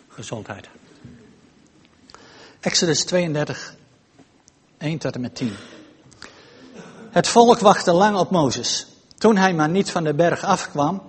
Gezondheid. 0.08 0.68
Exodus 2.60 3.04
32, 3.04 3.76
1 4.78 4.98
tot 4.98 5.16
en 5.16 5.22
met 5.22 5.36
10. 5.36 5.56
Het 7.12 7.28
volk 7.28 7.60
wachtte 7.60 7.92
lang 7.92 8.18
op 8.18 8.32
Mozes. 8.32 8.88
Toen 9.18 9.38
hij 9.38 9.54
maar 9.54 9.70
niet 9.70 9.92
van 9.92 10.04
de 10.04 10.14
berg 10.14 10.44
afkwam, 10.44 11.02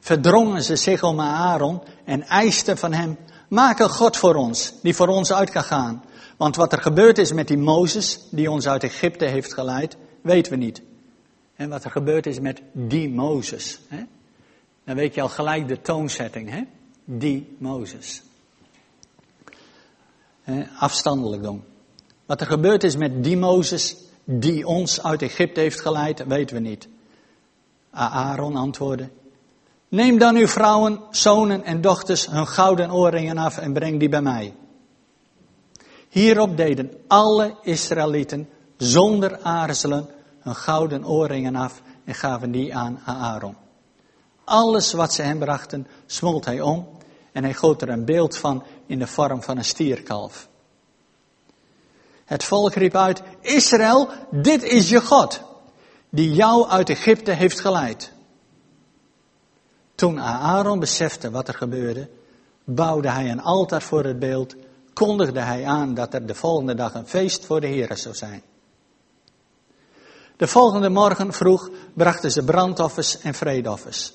verdrongen 0.00 0.62
ze 0.62 0.76
zich 0.76 1.02
om 1.02 1.20
Aaron 1.20 1.82
en 2.04 2.22
eisten 2.22 2.78
van 2.78 2.92
hem: 2.92 3.18
Maak 3.48 3.78
een 3.78 3.88
God 3.88 4.16
voor 4.16 4.34
ons, 4.34 4.72
die 4.82 4.94
voor 4.94 5.08
ons 5.08 5.32
uit 5.32 5.50
kan 5.50 5.64
gaan. 5.64 6.04
Want 6.36 6.56
wat 6.56 6.72
er 6.72 6.82
gebeurd 6.82 7.18
is 7.18 7.32
met 7.32 7.48
die 7.48 7.58
Mozes, 7.58 8.20
die 8.30 8.50
ons 8.50 8.68
uit 8.68 8.82
Egypte 8.82 9.24
heeft 9.24 9.54
geleid, 9.54 9.96
weten 10.22 10.52
we 10.52 10.58
niet. 10.58 10.82
En 11.56 11.68
wat 11.68 11.84
er 11.84 11.90
gebeurd 11.90 12.26
is 12.26 12.40
met 12.40 12.62
die 12.72 13.08
Mozes. 13.08 13.80
Hè? 13.88 14.02
Dan 14.84 14.96
weet 14.96 15.14
je 15.14 15.20
al 15.20 15.28
gelijk 15.28 15.68
de 15.68 15.80
toonzetting, 15.80 16.50
hè? 16.50 16.62
Die 17.04 17.56
Mozes. 17.58 18.22
Afstandelijk 20.78 21.42
doen. 21.42 21.64
Wat 22.26 22.40
er 22.40 22.46
gebeurd 22.46 22.84
is 22.84 22.96
met 22.96 23.24
die 23.24 23.36
Mozes, 23.36 23.96
die 24.24 24.66
ons 24.66 25.02
uit 25.02 25.22
Egypte 25.22 25.60
heeft 25.60 25.80
geleid, 25.80 26.26
weten 26.26 26.56
we 26.56 26.62
niet. 26.62 26.88
Aaron 27.90 28.56
antwoordde, 28.56 29.08
neem 29.88 30.18
dan 30.18 30.36
uw 30.36 30.46
vrouwen, 30.46 31.00
zonen 31.10 31.64
en 31.64 31.80
dochters 31.80 32.26
hun 32.26 32.46
gouden 32.46 32.92
oorringen 32.92 33.38
af 33.38 33.58
en 33.58 33.72
breng 33.72 33.98
die 33.98 34.08
bij 34.08 34.22
mij. 34.22 34.54
Hierop 36.14 36.56
deden 36.56 36.92
alle 37.06 37.56
Israëlieten 37.62 38.48
zonder 38.76 39.38
aarzelen 39.42 40.08
hun 40.40 40.54
gouden 40.54 41.06
oorringen 41.06 41.56
af 41.56 41.82
en 42.04 42.14
gaven 42.14 42.50
die 42.50 42.74
aan 42.74 43.00
Aaron. 43.04 43.56
Alles 44.44 44.92
wat 44.92 45.12
ze 45.12 45.22
hem 45.22 45.38
brachten, 45.38 45.86
smolt 46.06 46.44
hij 46.44 46.60
om 46.60 46.88
en 47.32 47.42
hij 47.44 47.54
goot 47.54 47.82
er 47.82 47.88
een 47.88 48.04
beeld 48.04 48.36
van 48.36 48.62
in 48.86 48.98
de 48.98 49.06
vorm 49.06 49.42
van 49.42 49.56
een 49.56 49.64
stierkalf. 49.64 50.48
Het 52.24 52.44
volk 52.44 52.74
riep 52.74 52.94
uit, 52.94 53.22
Israël, 53.40 54.08
dit 54.30 54.62
is 54.62 54.88
je 54.88 55.00
God, 55.00 55.40
die 56.10 56.32
jou 56.32 56.68
uit 56.68 56.90
Egypte 56.90 57.30
heeft 57.30 57.60
geleid. 57.60 58.12
Toen 59.94 60.20
Aaron 60.20 60.78
besefte 60.78 61.30
wat 61.30 61.48
er 61.48 61.54
gebeurde, 61.54 62.08
bouwde 62.64 63.10
hij 63.10 63.30
een 63.30 63.42
altaar 63.42 63.82
voor 63.82 64.04
het 64.04 64.18
beeld, 64.18 64.54
kondigde 64.94 65.40
hij 65.40 65.64
aan 65.64 65.94
dat 65.94 66.14
er 66.14 66.26
de 66.26 66.34
volgende 66.34 66.74
dag 66.74 66.94
een 66.94 67.06
feest 67.06 67.44
voor 67.44 67.60
de 67.60 67.66
Heer 67.66 67.96
zou 67.96 68.14
zijn. 68.14 68.42
De 70.36 70.46
volgende 70.46 70.88
morgen 70.88 71.32
vroeg 71.32 71.70
brachten 71.94 72.30
ze 72.30 72.44
brandoffers 72.44 73.20
en 73.20 73.34
vreedoffers. 73.34 74.12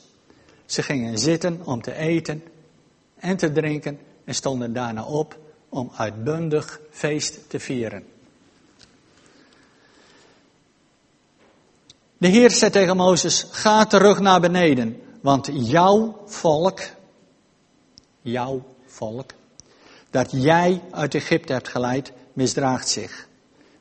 Ze 0.65 0.83
gingen 0.83 1.17
zitten 1.17 1.61
om 1.65 1.81
te 1.81 1.93
eten 1.93 2.43
en 3.15 3.37
te 3.37 3.51
drinken 3.51 3.99
en 4.25 4.35
stonden 4.35 4.73
daarna 4.73 5.03
op 5.03 5.37
om 5.69 5.91
uitbundig 5.95 6.79
feest 6.91 7.49
te 7.49 7.59
vieren. 7.59 8.03
De 12.17 12.27
Heer 12.27 12.51
zei 12.51 12.71
tegen 12.71 12.97
Mozes, 12.97 13.45
ga 13.51 13.85
terug 13.85 14.19
naar 14.19 14.39
beneden, 14.39 15.01
want 15.21 15.49
jouw 15.51 16.21
volk, 16.25 16.79
jouw 18.21 18.63
volk, 18.85 19.31
dat 20.09 20.31
jij 20.31 20.81
uit 20.91 21.15
Egypte 21.15 21.53
hebt 21.53 21.67
geleid, 21.67 22.11
misdraagt 22.33 22.87
zich. 22.87 23.27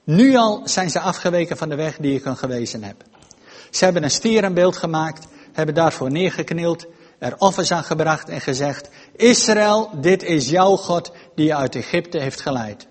Nu 0.05 0.37
al 0.37 0.61
zijn 0.65 0.91
ze 0.91 1.01
afgeweken 1.01 1.57
van 1.57 1.69
de 1.69 1.75
weg 1.75 1.97
die 1.97 2.15
ik 2.15 2.25
hen 2.25 2.37
gewezen 2.37 2.83
heb. 2.83 3.05
Ze 3.71 3.85
hebben 3.85 4.03
een 4.03 4.11
stierenbeeld 4.11 4.77
gemaakt, 4.77 5.27
hebben 5.53 5.75
daarvoor 5.75 6.11
neergeknield, 6.11 6.87
er 7.19 7.35
offers 7.39 7.73
aan 7.73 7.85
gebracht 7.85 8.29
en 8.29 8.41
gezegd, 8.41 8.89
Israël, 9.17 9.91
dit 10.01 10.23
is 10.23 10.49
jouw 10.49 10.77
God 10.77 11.13
die 11.35 11.47
je 11.47 11.55
uit 11.55 11.75
Egypte 11.75 12.19
heeft 12.19 12.41
geleid. 12.41 12.87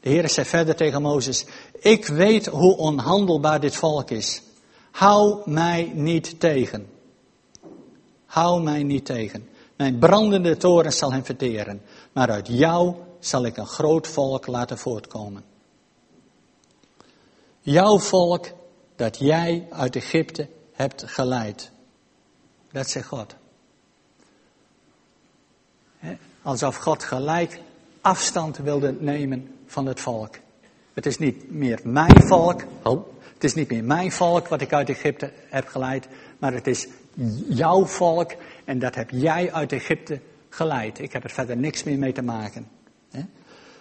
De 0.00 0.08
Heer 0.08 0.28
zei 0.28 0.46
verder 0.46 0.74
tegen 0.74 1.02
Mozes, 1.02 1.44
ik 1.80 2.06
weet 2.06 2.46
hoe 2.46 2.76
onhandelbaar 2.76 3.60
dit 3.60 3.76
volk 3.76 4.10
is. 4.10 4.42
Hou 4.90 5.50
mij 5.50 5.92
niet 5.94 6.40
tegen. 6.40 6.86
Hou 8.26 8.62
mij 8.62 8.82
niet 8.82 9.04
tegen. 9.04 9.48
Mijn 9.82 9.98
brandende 9.98 10.56
toren 10.56 10.92
zal 10.92 11.12
hen 11.12 11.24
verteren, 11.24 11.82
maar 12.12 12.30
uit 12.30 12.48
jou 12.48 12.94
zal 13.18 13.44
ik 13.44 13.56
een 13.56 13.66
groot 13.66 14.06
volk 14.06 14.46
laten 14.46 14.78
voortkomen. 14.78 15.44
Jouw 17.60 17.98
volk 17.98 18.46
dat 18.96 19.18
jij 19.18 19.66
uit 19.70 19.96
Egypte 19.96 20.48
hebt 20.72 21.02
geleid. 21.06 21.70
Dat 22.72 22.88
zegt 22.90 23.06
God. 23.06 23.34
Alsof 26.42 26.76
God 26.76 27.04
gelijk 27.04 27.60
afstand 28.00 28.56
wilde 28.56 28.96
nemen 29.00 29.58
van 29.66 29.86
het 29.86 30.00
volk. 30.00 30.34
Het 30.94 31.06
is 31.06 31.18
niet 31.18 31.50
meer 31.50 31.80
mijn 31.84 32.22
volk. 32.22 32.62
Oh. 32.82 33.06
Het 33.34 33.44
is 33.44 33.54
niet 33.54 33.70
meer 33.70 33.84
mijn 33.84 34.12
volk 34.12 34.48
wat 34.48 34.60
ik 34.60 34.72
uit 34.72 34.88
Egypte 34.88 35.32
heb 35.48 35.66
geleid. 35.66 36.08
Maar 36.38 36.52
het 36.52 36.66
is 36.66 36.88
jouw 37.48 37.86
volk. 37.86 38.32
En 38.64 38.78
dat 38.78 38.94
heb 38.94 39.10
jij 39.10 39.52
uit 39.52 39.72
Egypte 39.72 40.20
geleid. 40.48 40.98
Ik 40.98 41.12
heb 41.12 41.24
er 41.24 41.30
verder 41.30 41.56
niks 41.56 41.82
meer 41.82 41.98
mee 41.98 42.12
te 42.12 42.22
maken. 42.22 42.68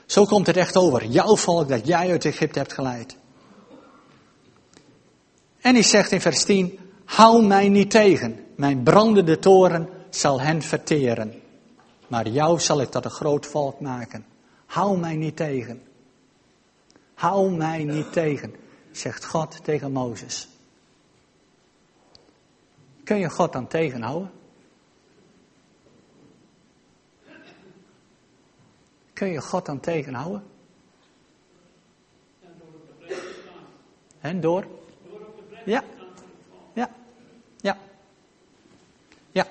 Zo 0.05 0.25
komt 0.25 0.47
het 0.47 0.57
echt 0.57 0.77
over. 0.77 1.05
Jouw 1.05 1.35
volk 1.35 1.69
dat 1.69 1.87
jij 1.87 2.09
uit 2.09 2.25
Egypte 2.25 2.59
hebt 2.59 2.73
geleid. 2.73 3.17
En 5.61 5.73
hij 5.73 5.83
zegt 5.83 6.11
in 6.11 6.21
vers 6.21 6.43
10. 6.43 6.79
Hou 7.05 7.45
mij 7.45 7.69
niet 7.69 7.91
tegen. 7.91 8.45
Mijn 8.55 8.83
brandende 8.83 9.39
toren 9.39 9.89
zal 10.09 10.41
hen 10.41 10.61
verteren. 10.61 11.41
Maar 12.07 12.27
jou 12.27 12.59
zal 12.59 12.81
ik 12.81 12.89
tot 12.89 13.05
een 13.05 13.11
groot 13.11 13.45
volk 13.45 13.79
maken. 13.79 14.25
Hou 14.65 14.97
mij 14.97 15.15
niet 15.15 15.35
tegen. 15.35 15.81
Hou 17.13 17.51
mij 17.51 17.83
niet 17.83 18.13
tegen, 18.13 18.55
zegt 18.91 19.25
God 19.25 19.63
tegen 19.63 19.91
Mozes. 19.91 20.47
Kun 23.11 23.19
je 23.19 23.29
God 23.29 23.53
dan 23.53 23.67
tegenhouden? 23.67 24.31
Kun 29.13 29.27
je 29.27 29.41
God 29.41 29.65
dan 29.65 29.79
tegenhouden? 29.79 30.43
En 34.19 34.41
door? 34.41 34.67
Ja. 35.65 35.83
Ja. 36.73 36.89
Ja. 37.61 37.77
Ja. 39.31 39.47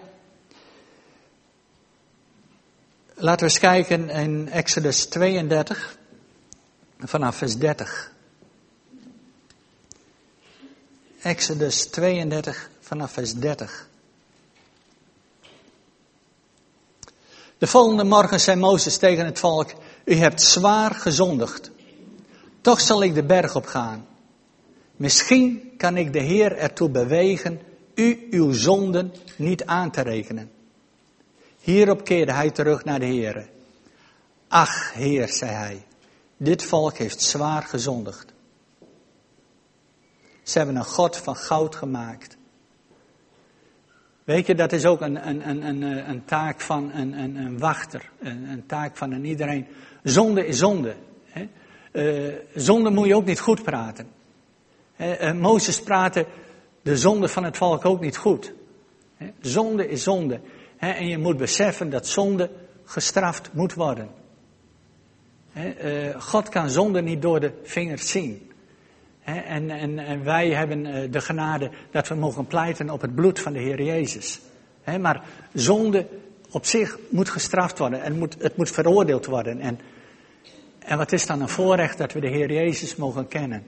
Laten 3.15 3.47
we 3.47 3.53
eens 3.53 3.59
kijken 3.59 4.09
in 4.09 4.49
Exodus 4.49 5.07
32 5.07 5.99
vanaf 6.99 7.37
vers 7.37 7.57
30. 7.57 8.13
Exodus 11.23 11.91
32 11.91 12.71
vanaf 12.91 13.13
vers 13.13 13.35
30. 13.35 13.89
De 17.59 17.67
volgende 17.67 18.05
morgen 18.05 18.41
zei 18.41 18.59
Mozes 18.59 18.97
tegen 18.97 19.25
het 19.25 19.39
volk, 19.39 19.73
u 20.05 20.15
hebt 20.15 20.43
zwaar 20.43 20.95
gezondigd. 20.95 21.71
Toch 22.61 22.81
zal 22.81 23.03
ik 23.03 23.15
de 23.15 23.23
berg 23.23 23.57
op 23.57 23.67
gaan. 23.67 24.07
Misschien 24.97 25.73
kan 25.77 25.97
ik 25.97 26.13
de 26.13 26.19
Heer 26.19 26.57
ertoe 26.57 26.89
bewegen 26.89 27.61
u 27.95 28.27
uw 28.31 28.53
zonden 28.53 29.13
niet 29.37 29.65
aan 29.65 29.91
te 29.91 30.01
rekenen. 30.01 30.51
Hierop 31.61 32.05
keerde 32.05 32.33
hij 32.33 32.51
terug 32.51 32.85
naar 32.85 32.99
de 32.99 33.07
Heer. 33.07 33.49
Ach, 34.49 34.93
Heer, 34.93 35.29
zei 35.29 35.51
hij, 35.51 35.87
dit 36.37 36.63
volk 36.63 36.97
heeft 36.97 37.23
zwaar 37.23 37.63
gezondigd. 37.63 38.33
Ze 40.43 40.59
hebben 40.59 40.77
een 40.77 40.85
God 40.85 41.17
van 41.17 41.37
goud 41.37 41.75
gemaakt. 41.75 42.39
Weet 44.25 44.47
je, 44.47 44.55
dat 44.55 44.73
is 44.73 44.85
ook 44.85 45.01
een, 45.01 45.29
een, 45.29 45.49
een, 45.49 45.63
een, 45.63 45.83
een 46.11 46.25
taak 46.25 46.61
van 46.61 46.93
een, 46.93 47.59
wachter, 47.59 48.11
een, 48.21 48.65
taak 48.67 48.97
van 48.97 49.13
een 49.13 49.25
iedereen. 49.25 49.67
Zonde 50.03 50.47
is 50.47 50.59
zonde. 50.59 50.95
Hè? 51.25 51.49
Uh, 51.93 52.35
zonde 52.55 52.91
moet 52.91 53.07
je 53.07 53.15
ook 53.15 53.25
niet 53.25 53.41
goed 53.41 53.63
praten. 53.63 54.09
Uh, 54.97 55.33
Mozes 55.33 55.83
praatte 55.83 56.27
de 56.83 56.97
zonde 56.97 57.29
van 57.29 57.45
het 57.45 57.57
volk 57.57 57.85
ook 57.85 58.01
niet 58.01 58.17
goed. 58.17 58.53
Zonde 59.41 59.89
is 59.89 60.03
zonde. 60.03 60.41
En 60.77 61.07
je 61.07 61.19
moet 61.19 61.37
beseffen 61.37 61.91
dat 61.91 62.07
zonde 62.07 62.51
gestraft 62.85 63.51
moet 63.53 63.75
worden. 63.75 64.09
God 66.19 66.49
kan 66.49 66.71
zonde 66.71 67.03
niet 67.03 67.23
door 67.23 67.41
de 67.41 67.53
vingers 67.63 68.11
zien. 68.11 68.50
En, 69.25 69.71
en, 69.71 70.25
wij 70.25 70.51
hebben 70.51 71.11
de 71.11 71.21
genade 71.21 71.71
dat 71.91 72.09
we 72.09 72.15
mogen 72.15 72.47
pleiten 72.47 72.91
op 72.91 73.01
het 73.01 73.15
bloed 73.15 73.41
van 73.41 73.53
de 73.53 73.59
Heer 73.59 73.83
Jezus. 73.83 74.41
Maar 75.01 75.23
zonde 75.53 76.07
op 76.51 76.67
zich 76.67 76.99
moet 77.09 77.29
gestraft 77.29 77.79
worden 77.79 78.03
en 78.03 78.19
moet, 78.19 78.37
het 78.39 78.57
moet 78.57 78.71
veroordeeld 78.71 79.27
worden. 79.27 79.61
En, 79.61 79.81
en 80.79 80.99
wat 80.99 81.13
is 81.13 81.27
dan 81.27 81.41
een 81.41 81.49
voorrecht 81.49 81.99
dat 81.99 82.13
we 82.13 82.21
de 82.21 82.29
Heer 82.29 82.53
Jezus 82.53 82.97
mogen 82.97 83.29
kennen? 83.29 83.63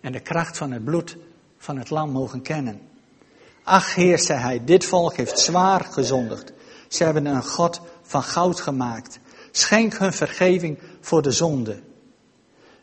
En 0.00 0.12
de 0.12 0.20
kracht 0.20 0.56
van 0.56 0.72
het 0.72 0.84
bloed 0.84 1.16
van 1.58 1.78
het 1.78 1.90
lam 1.90 2.10
mogen 2.10 2.42
kennen. 2.42 2.80
Ach 3.62 3.94
Heer, 3.94 4.18
zei 4.18 4.38
hij, 4.38 4.64
dit 4.64 4.84
volk 4.84 5.16
heeft 5.16 5.38
zwaar 5.38 5.80
gezondigd. 5.80 6.52
Ze 6.88 7.04
hebben 7.04 7.26
een 7.26 7.42
God 7.42 7.80
van 8.02 8.22
goud 8.22 8.60
gemaakt. 8.60 9.18
Schenk 9.50 9.94
hun 9.94 10.12
vergeving 10.12 10.78
voor 11.00 11.22
de 11.22 11.30
zonde. 11.30 11.80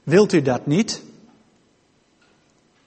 Wilt 0.04 0.34
u 0.34 0.42
dat 0.42 0.66
niet? 0.66 1.04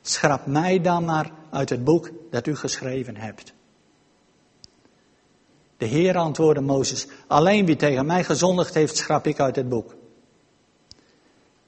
Schrap 0.09 0.47
mij 0.47 0.81
dan 0.81 1.05
maar 1.05 1.31
uit 1.51 1.71
het 1.71 1.85
boek 1.85 2.11
dat 2.31 2.47
u 2.47 2.57
geschreven 2.57 3.17
hebt. 3.17 3.53
De 5.77 5.87
Heer 5.87 6.17
antwoordde 6.17 6.61
Mozes, 6.61 7.07
alleen 7.27 7.67
wie 7.67 7.77
tegen 7.77 8.07
mij 8.07 8.25
gezondigd 8.25 8.75
heeft, 8.75 8.97
schrap 8.97 9.27
ik 9.27 9.41
uit 9.41 9.57
het 9.57 9.69
boek. 9.69 9.95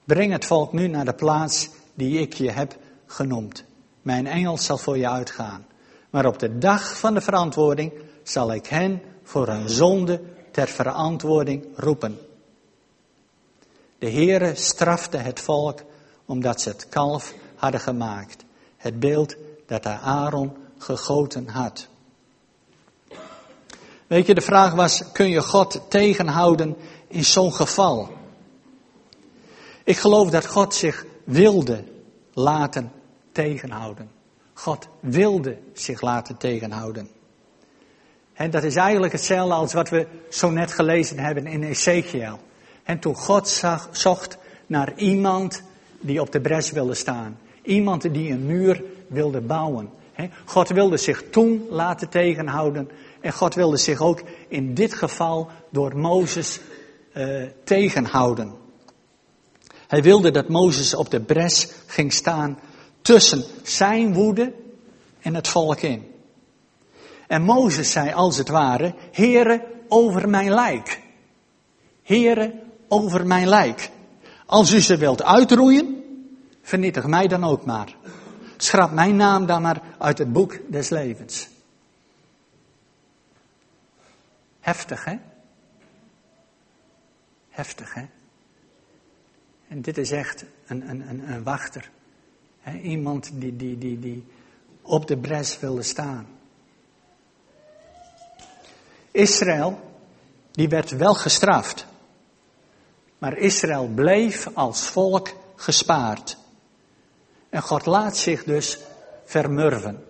Breng 0.05 0.33
het 0.33 0.45
volk 0.45 0.73
nu 0.73 0.87
naar 0.89 1.05
de 1.05 1.15
plaats 1.15 1.69
die 1.95 2.19
ik 2.19 2.35
je 2.35 2.51
heb 2.51 2.77
genoemd. 3.07 3.65
Mijn 4.03 4.27
engel 4.27 4.59
zal 4.59 4.79
voor 4.79 4.99
je 4.99 5.09
uitgaan. 5.09 5.67
Maar 6.11 6.27
op 6.27 6.39
de 6.39 6.59
dag 6.59 6.99
van 6.99 7.15
de 7.15 7.21
verantwoording 7.21 7.93
zal 8.23 8.53
ik 8.53 8.67
hen 8.67 9.03
voor 9.23 9.49
hun 9.49 9.69
zonde 9.69 10.21
ter 10.51 10.69
verantwoording 10.69 11.67
roepen. 11.75 12.19
De 13.99 14.11
Heere 14.11 14.55
strafte 14.55 15.17
het 15.17 15.41
volk 15.41 15.83
omdat 16.25 16.61
ze 16.61 16.69
het 16.69 16.89
kalf 16.89 17.35
hadden 17.61 17.81
gemaakt. 17.81 18.45
Het 18.77 19.01
beeld 19.01 19.37
dat 19.67 19.85
hij 19.85 19.99
Aaron 19.99 20.57
gegoten 20.79 21.49
had. 21.49 21.89
Weet 24.07 24.27
je, 24.27 24.35
de 24.35 24.41
vraag 24.41 24.75
was, 24.75 25.03
kun 25.13 25.29
je 25.29 25.43
God 25.43 25.81
tegenhouden 25.89 26.77
in 27.09 27.25
zo'n 27.25 27.53
geval? 27.53 28.09
Ik 29.85 29.97
geloof 29.97 30.31
dat 30.31 30.47
God 30.47 30.75
zich 30.75 31.05
wilde 31.25 31.85
laten 32.33 32.93
tegenhouden. 33.33 34.11
God 34.53 34.89
wilde 35.01 35.59
zich 35.73 36.01
laten 36.01 36.37
tegenhouden. 36.37 37.09
En 38.33 38.51
dat 38.51 38.63
is 38.63 38.77
eigenlijk 38.77 39.13
hetzelfde 39.13 39.55
als 39.55 39.73
wat 39.73 39.89
we 39.89 40.07
zo 40.31 40.51
net 40.51 40.73
gelezen 40.73 41.19
hebben 41.19 41.47
in 41.47 41.63
Ezekiel. 41.63 42.39
En 42.83 42.99
toen 42.99 43.15
God 43.15 43.63
zocht 43.91 44.39
naar 44.67 44.93
iemand 44.97 45.63
die 46.01 46.21
op 46.21 46.33
de 46.33 46.41
bres 46.41 46.71
wilde 46.71 46.95
staan. 46.95 47.39
Iemand 47.71 48.03
die 48.03 48.31
een 48.31 48.47
muur 48.47 48.83
wilde 49.07 49.41
bouwen. 49.41 49.91
God 50.45 50.69
wilde 50.69 50.97
zich 50.97 51.25
toen 51.31 51.67
laten 51.69 52.09
tegenhouden. 52.09 52.91
En 53.21 53.33
God 53.33 53.55
wilde 53.55 53.77
zich 53.77 54.01
ook 54.01 54.23
in 54.49 54.75
dit 54.75 54.95
geval 54.95 55.49
door 55.71 55.97
Mozes 55.97 56.61
uh, 57.15 57.43
tegenhouden. 57.65 58.53
Hij 59.87 60.03
wilde 60.03 60.31
dat 60.31 60.49
Mozes 60.49 60.95
op 60.95 61.11
de 61.11 61.21
bres 61.21 61.69
ging 61.87 62.13
staan 62.13 62.59
tussen 63.03 63.45
zijn 63.63 64.15
woede 64.15 64.53
en 65.21 65.35
het 65.35 65.49
volk 65.49 65.81
in. 65.81 66.07
En 67.27 67.43
Mozes 67.43 67.91
zei 67.91 68.13
als 68.13 68.37
het 68.37 68.49
ware, 68.49 68.95
Heere, 69.13 69.67
over 69.89 70.29
mijn 70.29 70.51
lijk. 70.51 71.01
Heere, 72.03 72.53
over 72.89 73.27
mijn 73.27 73.49
lijk. 73.49 73.91
Als 74.47 74.73
u 74.73 74.81
ze 74.81 74.97
wilt 74.97 75.23
uitroeien, 75.23 76.00
vernietig 76.71 77.07
mij 77.07 77.27
dan 77.27 77.45
ook 77.45 77.65
maar. 77.65 77.97
Schrap 78.57 78.93
mijn 78.93 79.17
naam 79.17 79.47
dan 79.47 79.63
maar 79.63 79.83
uit 79.99 80.19
het 80.19 80.33
boek 80.33 80.59
des 80.69 80.89
levens. 80.89 81.49
Heftig, 84.61 85.05
hè? 85.05 85.17
Heftig, 87.49 87.95
hè? 87.95 88.05
En 89.69 89.81
dit 89.81 89.99
is 89.99 90.11
echt 90.11 90.45
een, 90.67 90.89
een, 90.91 91.09
een, 91.09 91.33
een 91.33 91.43
wachter. 91.43 91.91
Hè? 92.61 92.79
Iemand 92.79 93.31
die, 93.33 93.57
die, 93.57 93.79
die, 93.79 93.99
die 93.99 94.25
op 94.83 95.07
de 95.07 95.17
bres 95.17 95.59
wilde 95.59 95.83
staan. 95.83 96.27
Israël, 99.11 99.81
die 100.51 100.69
werd 100.69 100.91
wel 100.91 101.15
gestraft. 101.15 101.87
Maar 103.19 103.37
Israël 103.37 103.89
bleef 103.89 104.49
als 104.55 104.89
volk 104.89 105.29
gespaard. 105.57 106.40
En 107.51 107.63
God 107.63 107.87
laat 107.87 108.17
zich 108.17 108.45
dus 108.45 108.79
vermurven. 109.25 110.05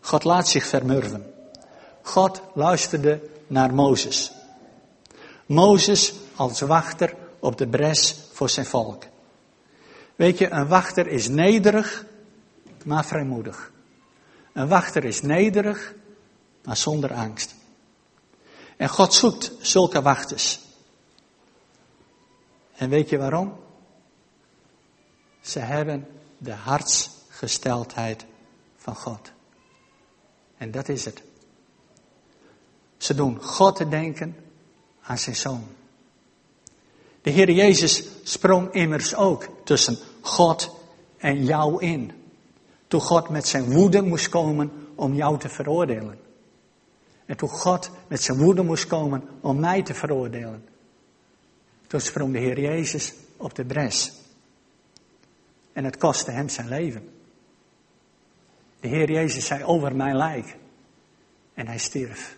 God 0.00 0.24
laat 0.24 0.48
zich 0.48 0.66
vermurven. 0.66 1.34
God 2.02 2.40
luisterde 2.54 3.28
naar 3.46 3.74
Mozes. 3.74 4.32
Mozes 5.46 6.14
als 6.36 6.60
wachter 6.60 7.14
op 7.38 7.58
de 7.58 7.66
bres 7.66 8.16
voor 8.32 8.48
zijn 8.48 8.66
volk. 8.66 9.04
Weet 10.16 10.38
je, 10.38 10.50
een 10.50 10.68
wachter 10.68 11.06
is 11.06 11.28
nederig, 11.28 12.04
maar 12.84 13.04
vrijmoedig. 13.04 13.72
Een 14.52 14.68
wachter 14.68 15.04
is 15.04 15.22
nederig, 15.22 15.94
maar 16.64 16.76
zonder 16.76 17.12
angst. 17.12 17.54
En 18.76 18.88
God 18.88 19.14
zoekt 19.14 19.52
zulke 19.60 20.02
wachters. 20.02 20.60
En 22.76 22.88
weet 22.88 23.08
je 23.08 23.18
waarom? 23.18 23.58
Ze 25.40 25.58
hebben 25.58 26.06
de 26.40 26.52
hartsgesteldheid 26.52 28.24
van 28.76 28.94
God. 28.94 29.32
En 30.56 30.70
dat 30.70 30.88
is 30.88 31.04
het. 31.04 31.22
Ze 32.96 33.14
doen 33.14 33.42
God 33.42 33.76
te 33.76 33.88
denken 33.88 34.36
aan 35.02 35.18
zijn 35.18 35.36
zoon. 35.36 35.64
De 37.22 37.30
Heer 37.30 37.50
Jezus 37.50 38.04
sprong 38.22 38.72
immers 38.72 39.14
ook 39.14 39.48
tussen 39.64 39.98
God 40.20 40.76
en 41.16 41.44
jou 41.44 41.82
in. 41.82 42.12
Toen 42.86 43.00
God 43.00 43.28
met 43.28 43.46
zijn 43.46 43.72
woede 43.72 44.02
moest 44.02 44.28
komen 44.28 44.70
om 44.94 45.14
jou 45.14 45.38
te 45.38 45.48
veroordelen. 45.48 46.18
En 47.26 47.36
toen 47.36 47.48
God 47.48 47.90
met 48.08 48.22
zijn 48.22 48.38
woede 48.38 48.62
moest 48.62 48.86
komen 48.86 49.22
om 49.40 49.60
mij 49.60 49.82
te 49.82 49.94
veroordelen. 49.94 50.68
Toen 51.86 52.00
sprong 52.00 52.32
de 52.32 52.38
Heer 52.38 52.60
Jezus 52.60 53.14
op 53.36 53.54
de 53.54 53.64
bres. 53.64 54.12
En 55.72 55.84
het 55.84 55.96
kostte 55.96 56.30
hem 56.30 56.48
zijn 56.48 56.68
leven. 56.68 57.08
De 58.80 58.88
Heer 58.88 59.10
Jezus 59.10 59.46
zei 59.46 59.64
over 59.64 59.96
mijn 59.96 60.16
lijk. 60.16 60.56
En 61.54 61.66
hij 61.66 61.78
stierf. 61.78 62.36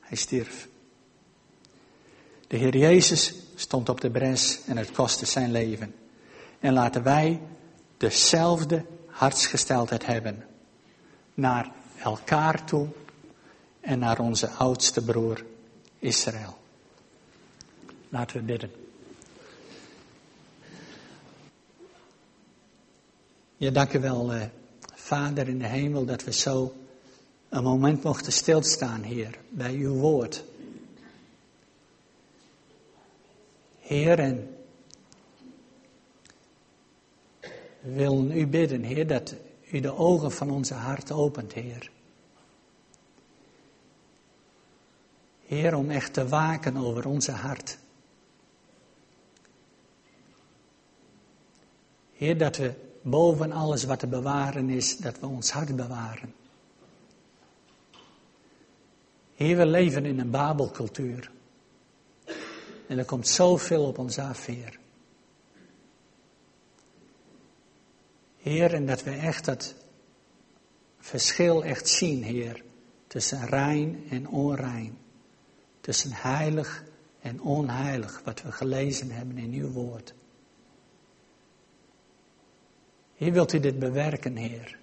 Hij 0.00 0.16
stierf. 0.16 0.68
De 2.46 2.56
Heer 2.56 2.76
Jezus 2.76 3.34
stond 3.54 3.88
op 3.88 4.00
de 4.00 4.10
bres 4.10 4.60
en 4.66 4.76
het 4.76 4.90
kostte 4.90 5.26
zijn 5.26 5.50
leven. 5.50 5.94
En 6.60 6.72
laten 6.72 7.02
wij 7.02 7.40
dezelfde 7.96 8.84
hartsgesteldheid 9.06 10.06
hebben. 10.06 10.46
Naar 11.34 11.70
elkaar 12.02 12.64
toe 12.64 12.88
en 13.80 13.98
naar 13.98 14.18
onze 14.18 14.48
oudste 14.48 15.04
broer 15.04 15.44
Israël. 15.98 16.58
Laten 18.08 18.36
we 18.36 18.42
bidden. 18.42 18.89
Ja, 23.60 23.70
dank 23.70 23.92
u 23.92 24.00
wel, 24.00 24.34
uh, 24.34 24.42
Vader 24.94 25.48
in 25.48 25.58
de 25.58 25.66
hemel, 25.66 26.04
dat 26.04 26.24
we 26.24 26.32
zo 26.32 26.74
een 27.48 27.62
moment 27.62 28.02
mochten 28.02 28.32
stilstaan, 28.32 29.02
Heer, 29.02 29.38
bij 29.48 29.74
uw 29.74 29.94
woord. 29.94 30.44
Heer, 33.78 34.18
en 34.18 34.56
we 37.80 37.92
willen 37.92 38.32
u 38.32 38.46
bidden, 38.46 38.82
Heer, 38.82 39.06
dat 39.06 39.34
u 39.70 39.80
de 39.80 39.96
ogen 39.96 40.32
van 40.32 40.50
onze 40.50 40.74
hart 40.74 41.12
opent, 41.12 41.52
Heer. 41.52 41.90
Heer, 45.46 45.74
om 45.74 45.90
echt 45.90 46.12
te 46.12 46.28
waken 46.28 46.76
over 46.76 47.06
onze 47.06 47.32
hart. 47.32 47.78
Heer, 52.12 52.38
dat 52.38 52.56
we 52.56 52.88
boven 53.02 53.52
alles 53.52 53.84
wat 53.84 53.98
te 53.98 54.06
bewaren 54.06 54.70
is, 54.70 54.96
dat 54.96 55.18
we 55.20 55.26
ons 55.26 55.50
hart 55.50 55.76
bewaren. 55.76 56.34
Heer, 59.34 59.56
we 59.56 59.66
leven 59.66 60.04
in 60.04 60.18
een 60.18 60.30
Babelcultuur. 60.30 61.30
En 62.86 62.98
er 62.98 63.04
komt 63.04 63.28
zoveel 63.28 63.84
op 63.84 63.98
ons 63.98 64.18
af, 64.18 64.46
Heer. 64.46 64.78
Heer, 68.36 68.74
en 68.74 68.86
dat 68.86 69.02
we 69.02 69.10
echt 69.10 69.44
dat 69.44 69.74
verschil 70.98 71.64
echt 71.64 71.88
zien, 71.88 72.22
Heer, 72.22 72.62
tussen 73.06 73.46
rein 73.46 74.04
en 74.10 74.28
onrein. 74.28 74.98
Tussen 75.80 76.12
heilig 76.12 76.84
en 77.20 77.40
onheilig, 77.40 78.20
wat 78.24 78.42
we 78.42 78.52
gelezen 78.52 79.10
hebben 79.10 79.38
in 79.38 79.52
uw 79.52 79.70
woord. 79.70 80.14
Heer, 83.20 83.32
wilt 83.32 83.52
u 83.52 83.60
dit 83.60 83.78
bewerken, 83.78 84.36
Heer? 84.36 84.78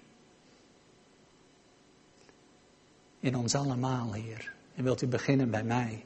In 3.20 3.36
ons 3.36 3.54
allemaal, 3.54 4.12
Heer. 4.12 4.52
En 4.74 4.84
wilt 4.84 5.02
u 5.02 5.06
beginnen 5.06 5.50
bij 5.50 5.62
mij? 5.62 6.04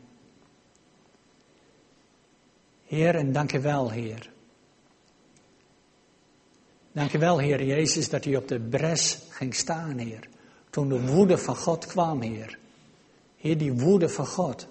Heer, 2.84 3.14
en 3.14 3.32
dank 3.32 3.52
u 3.52 3.60
wel, 3.60 3.90
Heer. 3.90 4.30
Dank 6.92 7.12
u 7.12 7.18
wel, 7.18 7.38
Heer 7.38 7.64
Jezus, 7.64 8.08
dat 8.08 8.24
u 8.24 8.36
op 8.36 8.48
de 8.48 8.60
bres 8.60 9.18
ging 9.28 9.54
staan, 9.54 9.98
Heer. 9.98 10.28
Toen 10.70 10.88
de 10.88 11.06
woede 11.06 11.38
van 11.38 11.56
God 11.56 11.86
kwam, 11.86 12.20
Heer. 12.20 12.58
Heer, 13.36 13.58
die 13.58 13.72
woede 13.72 14.08
van 14.08 14.26
God. 14.26 14.66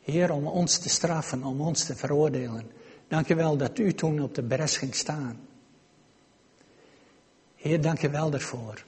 Heer, 0.00 0.30
om 0.30 0.46
ons 0.46 0.78
te 0.78 0.88
straffen, 0.88 1.44
om 1.44 1.60
ons 1.60 1.84
te 1.84 1.96
veroordelen. 1.96 2.70
Dank 3.08 3.28
u 3.28 3.34
wel 3.34 3.56
dat 3.56 3.78
u 3.78 3.94
toen 3.94 4.20
op 4.20 4.34
de 4.34 4.42
bres 4.42 4.76
ging 4.76 4.94
staan. 4.94 5.50
Heer, 7.62 7.80
dank 7.80 8.02
u 8.02 8.08
wel 8.08 8.30
daarvoor. 8.30 8.84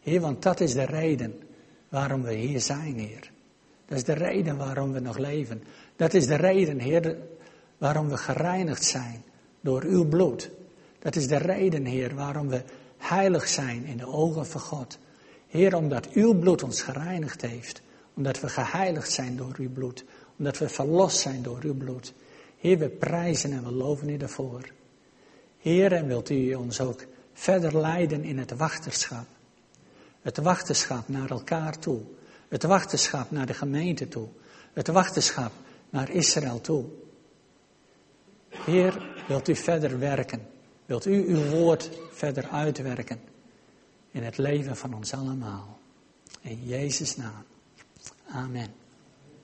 Heer, 0.00 0.20
want 0.20 0.42
dat 0.42 0.60
is 0.60 0.72
de 0.72 0.84
reden 0.84 1.40
waarom 1.88 2.22
we 2.22 2.34
hier 2.34 2.60
zijn, 2.60 2.98
Heer. 2.98 3.30
Dat 3.86 3.98
is 3.98 4.04
de 4.04 4.12
reden 4.12 4.56
waarom 4.56 4.92
we 4.92 5.00
nog 5.00 5.18
leven. 5.18 5.62
Dat 5.96 6.14
is 6.14 6.26
de 6.26 6.34
reden, 6.34 6.78
Heer, 6.78 7.16
waarom 7.78 8.08
we 8.08 8.16
gereinigd 8.16 8.84
zijn 8.84 9.24
door 9.60 9.82
uw 9.82 10.08
bloed. 10.08 10.50
Dat 10.98 11.16
is 11.16 11.28
de 11.28 11.36
reden, 11.36 11.84
Heer, 11.84 12.14
waarom 12.14 12.48
we 12.48 12.62
heilig 12.98 13.48
zijn 13.48 13.84
in 13.84 13.96
de 13.96 14.06
ogen 14.06 14.46
van 14.46 14.60
God. 14.60 14.98
Heer, 15.48 15.76
omdat 15.76 16.10
uw 16.10 16.38
bloed 16.38 16.62
ons 16.62 16.82
gereinigd 16.82 17.42
heeft. 17.42 17.82
Omdat 18.14 18.40
we 18.40 18.48
geheiligd 18.48 19.12
zijn 19.12 19.36
door 19.36 19.54
uw 19.58 19.70
bloed. 19.70 20.04
Omdat 20.38 20.58
we 20.58 20.68
verlost 20.68 21.18
zijn 21.18 21.42
door 21.42 21.60
uw 21.62 21.74
bloed. 21.74 22.12
Heer, 22.58 22.78
we 22.78 22.88
prijzen 22.88 23.52
en 23.52 23.64
we 23.64 23.72
loven 23.72 24.08
u 24.08 24.16
daarvoor. 24.16 24.70
Heer, 25.58 25.92
en 25.92 26.06
wilt 26.06 26.30
u 26.30 26.54
ons 26.54 26.80
ook 26.80 27.06
verder 27.36 27.80
leiden 27.80 28.24
in 28.24 28.38
het 28.38 28.56
wachterschap. 28.56 29.26
Het 30.22 30.36
wachterschap 30.36 31.08
naar 31.08 31.30
elkaar 31.30 31.78
toe. 31.78 32.00
Het 32.48 32.62
wachterschap 32.62 33.30
naar 33.30 33.46
de 33.46 33.54
gemeente 33.54 34.08
toe. 34.08 34.28
Het 34.72 34.86
wachterschap 34.88 35.52
naar 35.90 36.10
Israël 36.10 36.60
toe. 36.60 36.84
Heer, 38.48 39.14
wilt 39.28 39.48
u 39.48 39.56
verder 39.56 39.98
werken? 39.98 40.48
Wilt 40.86 41.06
u 41.06 41.26
uw 41.26 41.50
woord 41.50 41.90
verder 42.12 42.48
uitwerken 42.48 43.20
in 44.10 44.22
het 44.22 44.38
leven 44.38 44.76
van 44.76 44.94
ons 44.94 45.12
allemaal? 45.12 45.78
In 46.40 46.64
Jezus' 46.64 47.16
naam. 47.16 47.44
Amen. 48.28 48.85